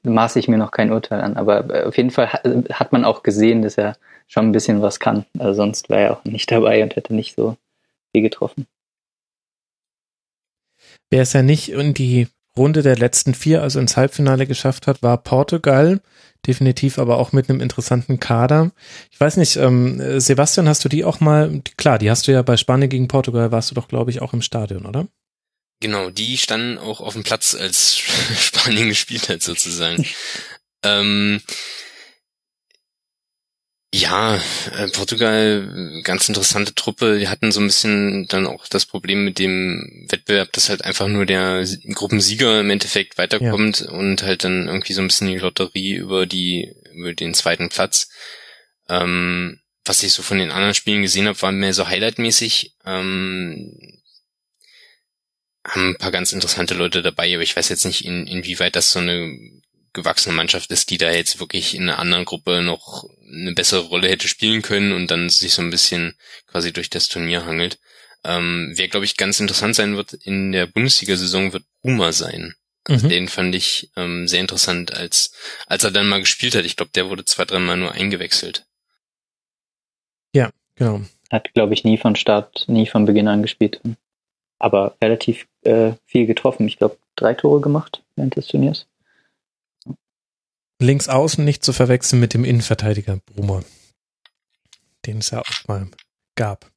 [0.03, 1.37] maße ich mir noch kein Urteil an.
[1.37, 3.97] Aber äh, auf jeden Fall hat, hat man auch gesehen, dass er
[4.27, 5.25] schon ein bisschen was kann.
[5.39, 7.57] Also sonst wäre er auch nicht dabei und hätte nicht so
[8.13, 8.67] viel getroffen.
[11.09, 12.27] Wer es ja nicht in die
[12.57, 16.01] Runde der letzten vier, also ins Halbfinale geschafft hat, war Portugal.
[16.45, 18.71] Definitiv aber auch mit einem interessanten Kader.
[19.11, 22.41] Ich weiß nicht, ähm, Sebastian, hast du die auch mal, klar, die hast du ja
[22.41, 25.07] bei Spanien gegen Portugal, warst du doch, glaube ich, auch im Stadion, oder?
[25.79, 27.97] Genau, die standen auch auf dem Platz, als
[28.39, 30.05] Spanien gespielt hat, sozusagen.
[30.83, 31.41] ähm,
[33.93, 34.35] ja,
[34.75, 37.19] äh, Portugal, ganz interessante Truppe.
[37.19, 41.07] Die hatten so ein bisschen dann auch das Problem mit dem Wettbewerb, dass halt einfach
[41.07, 43.91] nur der Gruppensieger im Endeffekt weiterkommt ja.
[43.91, 48.09] und halt dann irgendwie so ein bisschen die Lotterie über die, über den zweiten Platz.
[48.89, 52.75] Ähm, was ich so von den anderen Spielen gesehen habe, war mehr so highlightmäßig.
[52.85, 53.96] Ähm,
[55.67, 58.91] haben ein paar ganz interessante Leute dabei, aber ich weiß jetzt nicht, in, inwieweit das
[58.91, 59.37] so eine
[59.93, 64.09] gewachsene Mannschaft ist, die da jetzt wirklich in einer anderen Gruppe noch eine bessere Rolle
[64.09, 66.15] hätte spielen können und dann sich so ein bisschen
[66.45, 67.79] quasi durch das Turnier hangelt.
[68.23, 72.55] Ähm, wer, glaube ich, ganz interessant sein wird in der Bundesliga-Saison, wird Uma sein.
[72.85, 73.09] Also mhm.
[73.09, 75.31] Den fand ich ähm, sehr interessant, als,
[75.65, 76.65] als er dann mal gespielt hat.
[76.65, 78.65] Ich glaube, der wurde zwei, dreimal nur eingewechselt.
[80.33, 81.01] Ja, genau.
[81.29, 83.81] Hat, glaube ich, nie von Start, nie von Beginn an gespielt.
[84.59, 86.67] Aber relativ äh, viel getroffen.
[86.67, 88.87] Ich glaube, drei Tore gemacht während des Turniers
[90.79, 93.63] links außen nicht zu verwechseln mit dem Innenverteidiger Brummer,
[95.05, 95.87] den es ja auch mal
[96.35, 96.69] gab.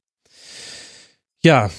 [1.43, 1.69] Ja,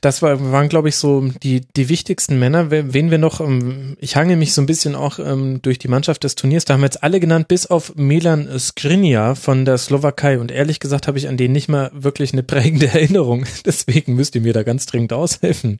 [0.00, 2.70] das war, waren, glaube ich, so die, die wichtigsten Männer.
[2.70, 6.24] Wen wir noch, ähm, ich hange mich so ein bisschen auch ähm, durch die Mannschaft
[6.24, 10.38] des Turniers, da haben wir jetzt alle genannt, bis auf Milan Skriniar von der Slowakei.
[10.38, 13.44] Und ehrlich gesagt habe ich an den nicht mal wirklich eine prägende Erinnerung.
[13.64, 15.78] Deswegen müsst ihr mir da ganz dringend aushelfen.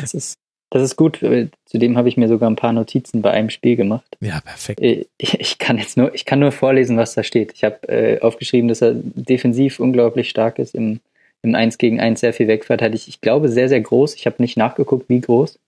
[0.00, 0.38] Das ist
[0.70, 1.20] das ist gut.
[1.64, 4.16] Zudem habe ich mir sogar ein paar Notizen bei einem Spiel gemacht.
[4.20, 4.80] Ja, perfekt.
[4.80, 7.52] Äh, ich kann jetzt nur, ich kann nur vorlesen, was da steht.
[7.54, 11.00] Ich habe äh, aufgeschrieben, dass er defensiv unglaublich stark ist, im,
[11.46, 13.08] im 1 gegen 1 sehr viel wegverteidigt.
[13.08, 14.14] Ich glaube, sehr, sehr groß.
[14.14, 15.58] Ich habe nicht nachgeguckt, wie groß,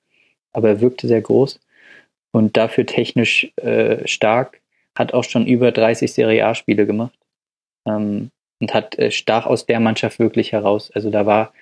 [0.52, 1.60] aber er wirkte sehr groß
[2.32, 4.60] und dafür technisch äh, stark.
[4.94, 7.16] Hat auch schon über 30 Serie A-Spiele gemacht
[7.86, 10.90] ähm, und hat äh, stach aus der Mannschaft wirklich heraus.
[10.92, 11.52] Also da war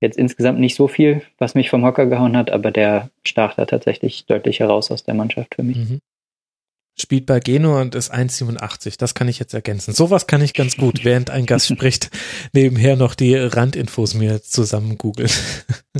[0.00, 3.64] jetzt insgesamt nicht so viel, was mich vom Hocker gehauen hat, aber der stach da
[3.64, 5.76] tatsächlich deutlich heraus aus der Mannschaft für mich.
[5.76, 6.00] Mhm.
[7.00, 8.98] Spielt bei Genua und ist 1,87.
[8.98, 9.94] Das kann ich jetzt ergänzen.
[9.94, 12.10] Sowas kann ich ganz gut, während ein Gast spricht,
[12.52, 15.30] nebenher noch die Randinfos mir zusammen googeln.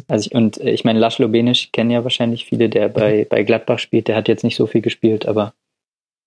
[0.07, 3.43] Also ich, und äh, ich meine, Laszlo Benisch kennen ja wahrscheinlich viele, der bei, bei
[3.43, 4.07] Gladbach spielt.
[4.09, 5.55] Der hat jetzt nicht so viel gespielt, aber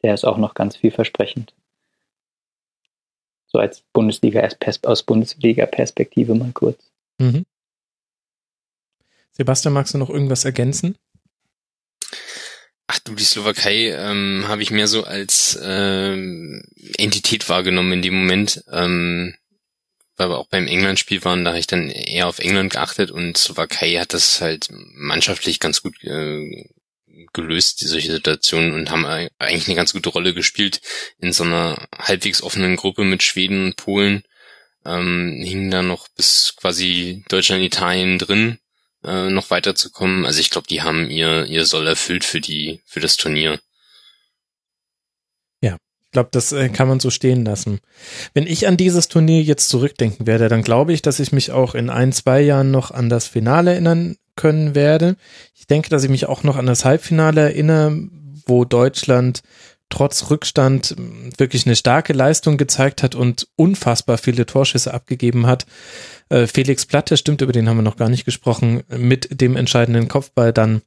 [0.04, 1.54] der ist auch noch ganz vielversprechend.
[3.48, 4.48] So als Bundesliga,
[4.84, 6.92] aus Bundesliga-Perspektive mal kurz.
[7.18, 7.46] Mhm.
[9.32, 10.98] Sebastian, magst du noch irgendwas ergänzen?
[12.94, 16.62] Ach du, die Slowakei ähm, habe ich mehr so als ähm,
[16.98, 19.34] Entität wahrgenommen in dem Moment, ähm,
[20.18, 23.38] weil wir auch beim England-Spiel waren, da habe ich dann eher auf England geachtet und
[23.38, 26.66] Slowakei hat das halt mannschaftlich ganz gut äh,
[27.32, 30.82] gelöst, solche Situationen und haben eigentlich eine ganz gute Rolle gespielt
[31.18, 34.24] in so einer halbwegs offenen Gruppe mit Schweden und Polen.
[34.84, 38.60] Ähm, hingen da noch bis quasi Deutschland, Italien drin
[39.04, 40.26] äh, noch weiterzukommen.
[40.26, 43.60] Also ich glaube, die haben ihr, ihr Soll erfüllt für die, für das Turnier.
[45.62, 47.80] Ja, ich glaube, das äh, kann man so stehen lassen.
[48.34, 51.76] Wenn ich an dieses Turnier jetzt zurückdenken werde, dann glaube ich, dass ich mich auch
[51.76, 55.18] in ein, zwei Jahren noch an das Finale erinnern können werde.
[55.56, 58.08] Ich denke, dass ich mich auch noch an das Halbfinale erinnere,
[58.46, 59.42] wo Deutschland
[59.92, 60.96] trotz Rückstand
[61.38, 65.66] wirklich eine starke Leistung gezeigt hat und unfassbar viele Torschüsse abgegeben hat.
[66.30, 70.08] Äh, Felix Platte, stimmt, über den haben wir noch gar nicht gesprochen, mit dem entscheidenden
[70.08, 70.82] Kopfball dann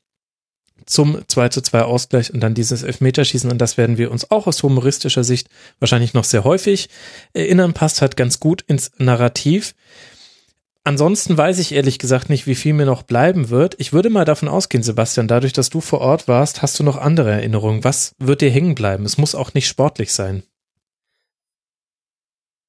[0.87, 3.51] zum 2 zu 2 Ausgleich und dann dieses Elfmeterschießen.
[3.51, 5.49] Und das werden wir uns auch aus humoristischer Sicht
[5.79, 6.89] wahrscheinlich noch sehr häufig
[7.33, 7.73] erinnern.
[7.73, 9.75] Passt halt ganz gut ins Narrativ.
[10.87, 13.75] Ansonsten weiß ich ehrlich gesagt nicht, wie viel mir noch bleiben wird.
[13.79, 16.99] Ich würde mal davon ausgehen, Sebastian, dadurch, dass du vor Ort warst, hast du noch
[16.99, 17.85] andere Erinnerungen.
[17.85, 19.07] Was wird dir hängen bleiben?
[19.07, 20.43] Es muss auch nicht sportlich sein.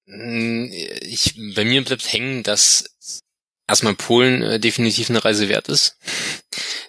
[0.07, 2.95] Hm, ich, bei mir bleibt hängen, dass
[3.67, 5.97] erstmal Polen äh, definitiv eine Reise wert ist.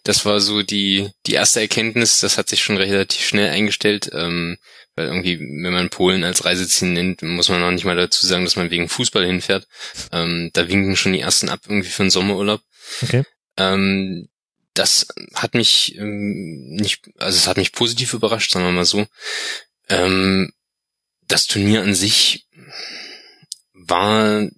[0.04, 4.58] Das war so die, die erste Erkenntnis, das hat sich schon relativ schnell eingestellt, ähm,
[4.96, 8.44] Weil irgendwie, wenn man Polen als Reiseziel nennt, muss man noch nicht mal dazu sagen,
[8.44, 9.68] dass man wegen Fußball hinfährt.
[10.10, 12.62] Ähm, da winken schon die ersten ab irgendwie für den Sommerurlaub.
[13.02, 13.22] Okay.
[13.58, 14.28] Ähm,
[14.72, 19.06] das hat mich ähm, nicht, also es hat mich positiv überrascht, sagen wir mal so.
[19.88, 20.52] Ähm,
[21.28, 22.46] das Turnier an sich
[23.74, 24.48] war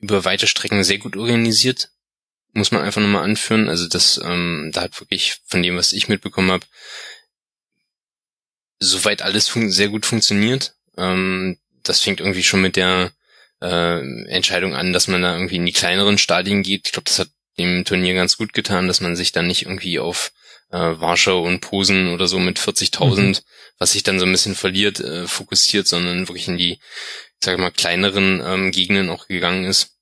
[0.00, 1.90] über weite Strecken sehr gut organisiert,
[2.52, 3.68] muss man einfach nochmal anführen.
[3.68, 6.66] Also das, ähm, da hat wirklich von dem, was ich mitbekommen habe,
[8.80, 10.74] soweit alles sehr gut funktioniert.
[10.96, 13.12] Ähm, das fängt irgendwie schon mit der
[13.62, 16.86] äh, Entscheidung an, dass man da irgendwie in die kleineren Stadien geht.
[16.86, 17.28] Ich glaube, das hat
[17.58, 20.32] dem Turnier ganz gut getan, dass man sich dann nicht irgendwie auf
[20.70, 23.36] äh, Warschau und Posen oder so mit 40.000, mhm.
[23.78, 26.78] was sich dann so ein bisschen verliert, äh, fokussiert, sondern wirklich in die,
[27.42, 29.96] sag ich mal, kleineren ähm, Gegenden auch gegangen ist,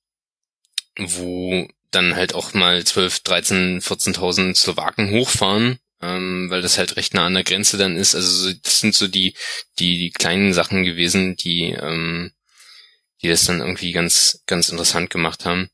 [0.97, 7.13] wo dann halt auch mal 12, 13, 14.000 Slowaken hochfahren, ähm, weil das halt recht
[7.13, 8.15] nah an der Grenze dann ist.
[8.15, 9.35] Also das sind so die,
[9.79, 12.31] die, die kleinen Sachen gewesen, die, ähm,
[13.21, 15.69] die das dann irgendwie ganz, ganz interessant gemacht haben.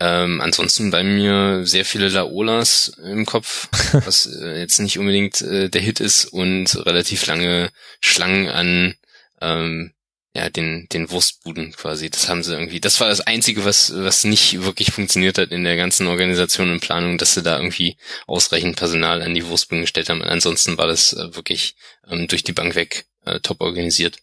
[0.00, 3.68] Ähm, ansonsten bei mir sehr viele Laolas im Kopf,
[4.04, 7.70] was äh, jetzt nicht unbedingt äh, der Hit ist und relativ lange
[8.00, 8.94] Schlangen an
[9.40, 9.93] ähm,
[10.34, 12.10] ja den den Wurstbuden quasi.
[12.10, 12.80] Das haben sie irgendwie.
[12.80, 16.80] Das war das einzige, was was nicht wirklich funktioniert hat in der ganzen Organisation und
[16.80, 20.20] Planung, dass sie da irgendwie ausreichend Personal an die Wurstbuden gestellt haben.
[20.20, 21.76] Und ansonsten war das äh, wirklich
[22.08, 24.18] ähm, durch die Bank weg äh, top organisiert.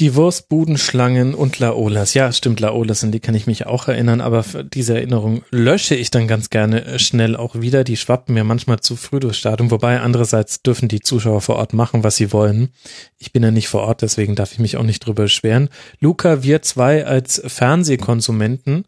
[0.00, 2.14] Die Wurstbudenschlangen und Laolas.
[2.14, 6.10] Ja, stimmt, Laolas, an die kann ich mich auch erinnern, aber diese Erinnerung lösche ich
[6.10, 7.84] dann ganz gerne äh, schnell auch wieder.
[7.84, 11.74] Die schwappen mir manchmal zu früh durchs Stadion, wobei andererseits dürfen die Zuschauer vor Ort
[11.74, 12.70] machen, was sie wollen.
[13.18, 15.68] Ich bin ja nicht vor Ort, deswegen darf ich mich auch nicht drüber beschweren.
[16.00, 18.86] Luca, wir zwei als Fernsehkonsumenten,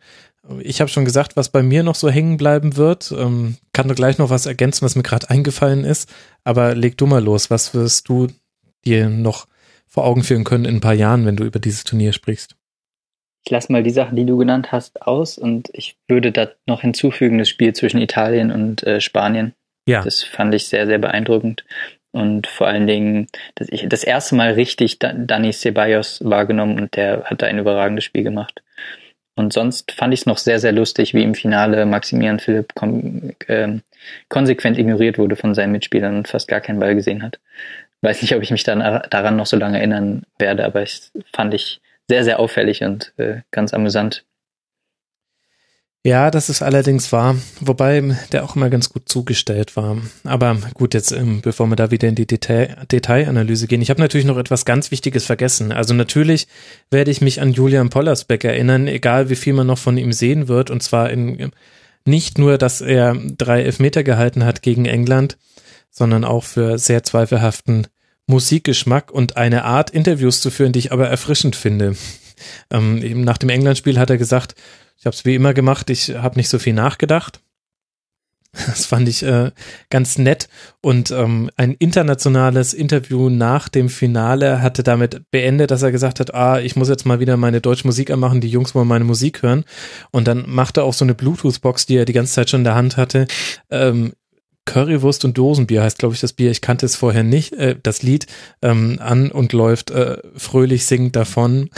[0.61, 3.13] ich habe schon gesagt, was bei mir noch so hängen bleiben wird.
[3.17, 6.09] Ähm, kann du gleich noch was ergänzen, was mir gerade eingefallen ist.
[6.45, 7.51] Aber leg du mal los.
[7.51, 8.29] Was wirst du
[8.85, 9.47] dir noch
[9.89, 12.57] vor Augen führen können in ein paar Jahren, wenn du über dieses Turnier sprichst?
[13.45, 16.81] Ich lasse mal die Sachen, die du genannt hast, aus und ich würde da noch
[16.81, 19.55] hinzufügen, das Spiel zwischen Italien und äh, Spanien.
[19.87, 20.03] Ja.
[20.03, 21.65] Das fand ich sehr, sehr beeindruckend.
[22.11, 27.25] Und vor allen Dingen, dass ich das erste Mal richtig Dani Ceballos wahrgenommen und der
[27.25, 28.63] hat da ein überragendes Spiel gemacht.
[29.37, 32.73] Und sonst fand ich es noch sehr, sehr lustig, wie im Finale Maximilian Philipp
[33.47, 33.79] äh,
[34.29, 37.39] konsequent ignoriert wurde von seinen Mitspielern und fast gar keinen Ball gesehen hat
[38.03, 38.81] weiß nicht, ob ich mich dann
[39.11, 43.41] daran noch so lange erinnern werde, aber ich fand ich sehr, sehr auffällig und äh,
[43.51, 44.25] ganz amüsant.
[46.07, 49.97] Ja, das ist allerdings wahr, wobei der auch immer ganz gut zugestellt war.
[50.23, 54.01] Aber gut, jetzt ähm, bevor wir da wieder in die Detail Detailanalyse gehen, ich habe
[54.01, 55.73] natürlich noch etwas ganz Wichtiges vergessen.
[55.73, 56.47] Also natürlich
[56.93, 60.47] werde ich mich an Julian Pollersbeck erinnern, egal wie viel man noch von ihm sehen
[60.47, 61.51] wird, und zwar in
[62.05, 65.37] nicht nur, dass er drei Elfmeter gehalten hat gegen England,
[65.97, 67.87] sondern auch für sehr zweifelhaften
[68.27, 71.97] Musikgeschmack und eine Art, Interviews zu führen, die ich aber erfrischend finde.
[72.71, 74.57] Ähm, eben nach dem England-Spiel hat er gesagt,
[74.99, 77.41] ich habe es wie immer gemacht, ich habe nicht so viel nachgedacht.
[78.67, 79.53] Das fand ich äh,
[79.89, 80.51] ganz nett.
[80.83, 86.35] Und ähm, ein internationales Interview nach dem Finale hatte damit beendet, dass er gesagt hat,
[86.35, 89.43] ah, ich muss jetzt mal wieder meine deutsche Musik anmachen, die Jungs wollen meine Musik
[89.43, 89.65] hören.
[90.11, 92.65] Und dann machte er auch so eine Bluetooth-Box, die er die ganze Zeit schon in
[92.65, 93.27] der Hand hatte,
[93.71, 94.13] ähm,
[94.67, 96.51] Currywurst und Dosenbier heißt, glaube ich, das Bier.
[96.51, 97.55] Ich kannte es vorher nicht.
[97.55, 98.27] Äh, das Lied
[98.61, 101.71] ähm, an und läuft äh, fröhlich singend davon.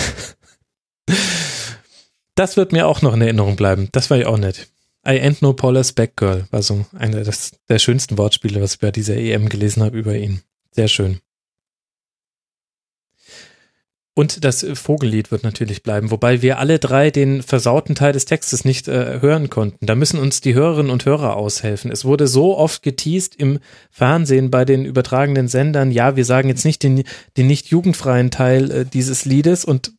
[2.35, 3.89] das wird mir auch noch in Erinnerung bleiben.
[3.93, 4.69] Das war ja auch nett.
[5.07, 8.91] I ain't no Paula's Back Girl war so einer der schönsten Wortspiele, was ich bei
[8.91, 10.43] dieser EM gelesen habe über ihn.
[10.73, 11.21] Sehr schön.
[14.19, 18.65] Und das Vogellied wird natürlich bleiben, wobei wir alle drei den versauten Teil des Textes
[18.65, 19.87] nicht äh, hören konnten.
[19.87, 21.93] Da müssen uns die Hörerinnen und Hörer aushelfen.
[21.93, 23.61] Es wurde so oft geteased im
[23.93, 27.05] Fernsehen bei den übertragenen Sendern, ja, wir sagen jetzt nicht den,
[27.37, 29.93] den nicht jugendfreien Teil äh, dieses Liedes und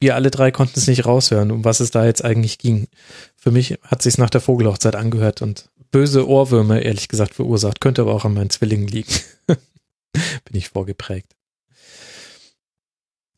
[0.00, 2.88] wir alle drei konnten es nicht raushören, um was es da jetzt eigentlich ging.
[3.36, 7.82] Für mich hat sich's nach der Vogelhochzeit angehört und böse Ohrwürmer, ehrlich gesagt, verursacht.
[7.82, 9.12] Könnte aber auch an meinen Zwillingen liegen.
[9.46, 11.34] Bin ich vorgeprägt.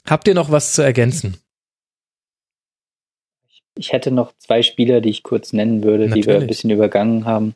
[0.09, 1.39] Habt ihr noch was zu ergänzen?
[3.77, 6.27] Ich hätte noch zwei Spieler, die ich kurz nennen würde, Natürlich.
[6.27, 7.55] die wir ein bisschen übergangen haben.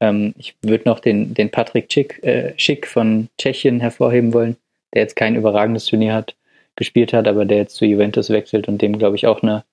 [0.00, 4.56] Ähm, ich würde noch den, den Patrick Schick, äh, Schick von Tschechien hervorheben wollen,
[4.94, 6.36] der jetzt kein überragendes Turnier hat,
[6.76, 9.64] gespielt hat, aber der jetzt zu Juventus wechselt und dem, glaube ich, auch eine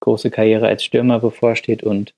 [0.00, 2.14] große Karriere als Stürmer bevorsteht und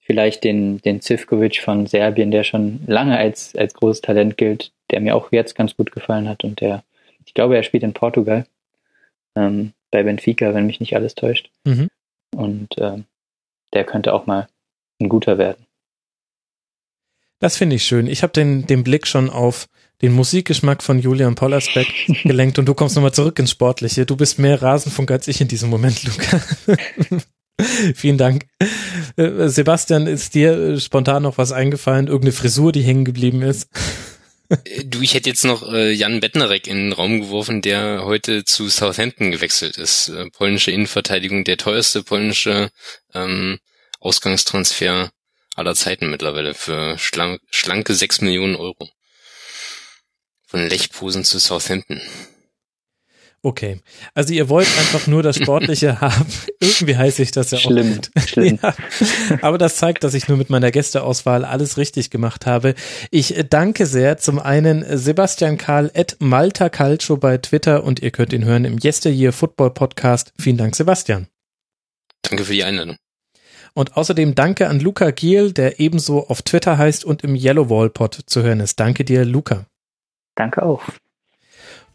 [0.00, 5.00] vielleicht den, den Zivkovic von Serbien, der schon lange als, als großes Talent gilt, der
[5.00, 6.84] mir auch jetzt ganz gut gefallen hat und der,
[7.26, 8.46] ich glaube, er spielt in Portugal
[9.36, 11.50] ähm, bei Benfica, wenn mich nicht alles täuscht.
[11.64, 11.88] Mhm.
[12.34, 13.04] Und ähm,
[13.72, 14.48] der könnte auch mal
[15.00, 15.66] ein guter werden.
[17.38, 18.06] Das finde ich schön.
[18.06, 19.66] Ich habe den, den Blick schon auf
[20.00, 21.88] den Musikgeschmack von Julian Pollersbeck
[22.22, 24.06] gelenkt und du kommst nochmal zurück ins Sportliche.
[24.06, 26.40] Du bist mehr Rasenfunk als ich in diesem Moment, Luca.
[27.94, 28.46] Vielen Dank.
[29.16, 32.06] Äh, Sebastian, ist dir äh, spontan noch was eingefallen?
[32.06, 33.68] Irgendeine Frisur, die hängen geblieben ist?
[34.84, 38.68] Du, ich hätte jetzt noch äh, Jan Bettnerek in den Raum geworfen, der heute zu
[38.68, 40.08] Southampton gewechselt ist.
[40.08, 42.70] Äh, polnische Innenverteidigung, der teuerste polnische
[43.14, 43.58] ähm,
[44.00, 45.10] Ausgangstransfer
[45.54, 48.90] aller Zeiten mittlerweile für schlank, schlanke sechs Millionen Euro.
[50.46, 52.00] Von Lechposen zu Southampton.
[53.44, 53.80] Okay.
[54.14, 56.26] Also ihr wollt einfach nur das Sportliche haben.
[56.60, 58.22] Irgendwie heiße ich das ja schlimm, auch.
[58.26, 58.58] Schlimm.
[58.62, 58.74] Ja.
[59.40, 62.74] Aber das zeigt, dass ich nur mit meiner Gästeauswahl alles richtig gemacht habe.
[63.10, 68.32] Ich danke sehr zum einen Sebastian Karl at Malta Calcio bei Twitter und ihr könnt
[68.32, 70.32] ihn hören im Yesteryear Football Podcast.
[70.38, 71.26] Vielen Dank, Sebastian.
[72.22, 72.96] Danke für die Einladung.
[73.74, 77.90] Und außerdem danke an Luca Giel, der ebenso auf Twitter heißt und im Yellow Wall
[77.90, 78.78] Pod zu hören ist.
[78.78, 79.66] Danke dir, Luca.
[80.36, 80.82] Danke auch.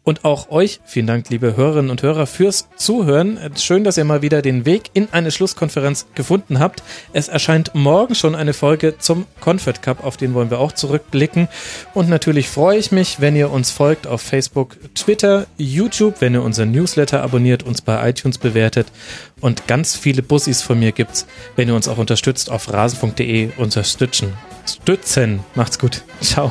[0.08, 3.38] Und auch euch vielen Dank, liebe Hörerinnen und Hörer, fürs Zuhören.
[3.58, 6.82] Schön, dass ihr mal wieder den Weg in eine Schlusskonferenz gefunden habt.
[7.12, 11.48] Es erscheint morgen schon eine Folge zum Confed Cup, auf den wollen wir auch zurückblicken.
[11.92, 16.42] Und natürlich freue ich mich, wenn ihr uns folgt auf Facebook, Twitter, YouTube, wenn ihr
[16.42, 18.86] unseren Newsletter abonniert, uns bei iTunes bewertet.
[19.42, 24.32] Und ganz viele Bussis von mir gibt's, wenn ihr uns auch unterstützt auf rasen.de unterstützen.
[24.64, 25.40] Stützen.
[25.54, 26.02] Macht's gut.
[26.22, 26.50] Ciao.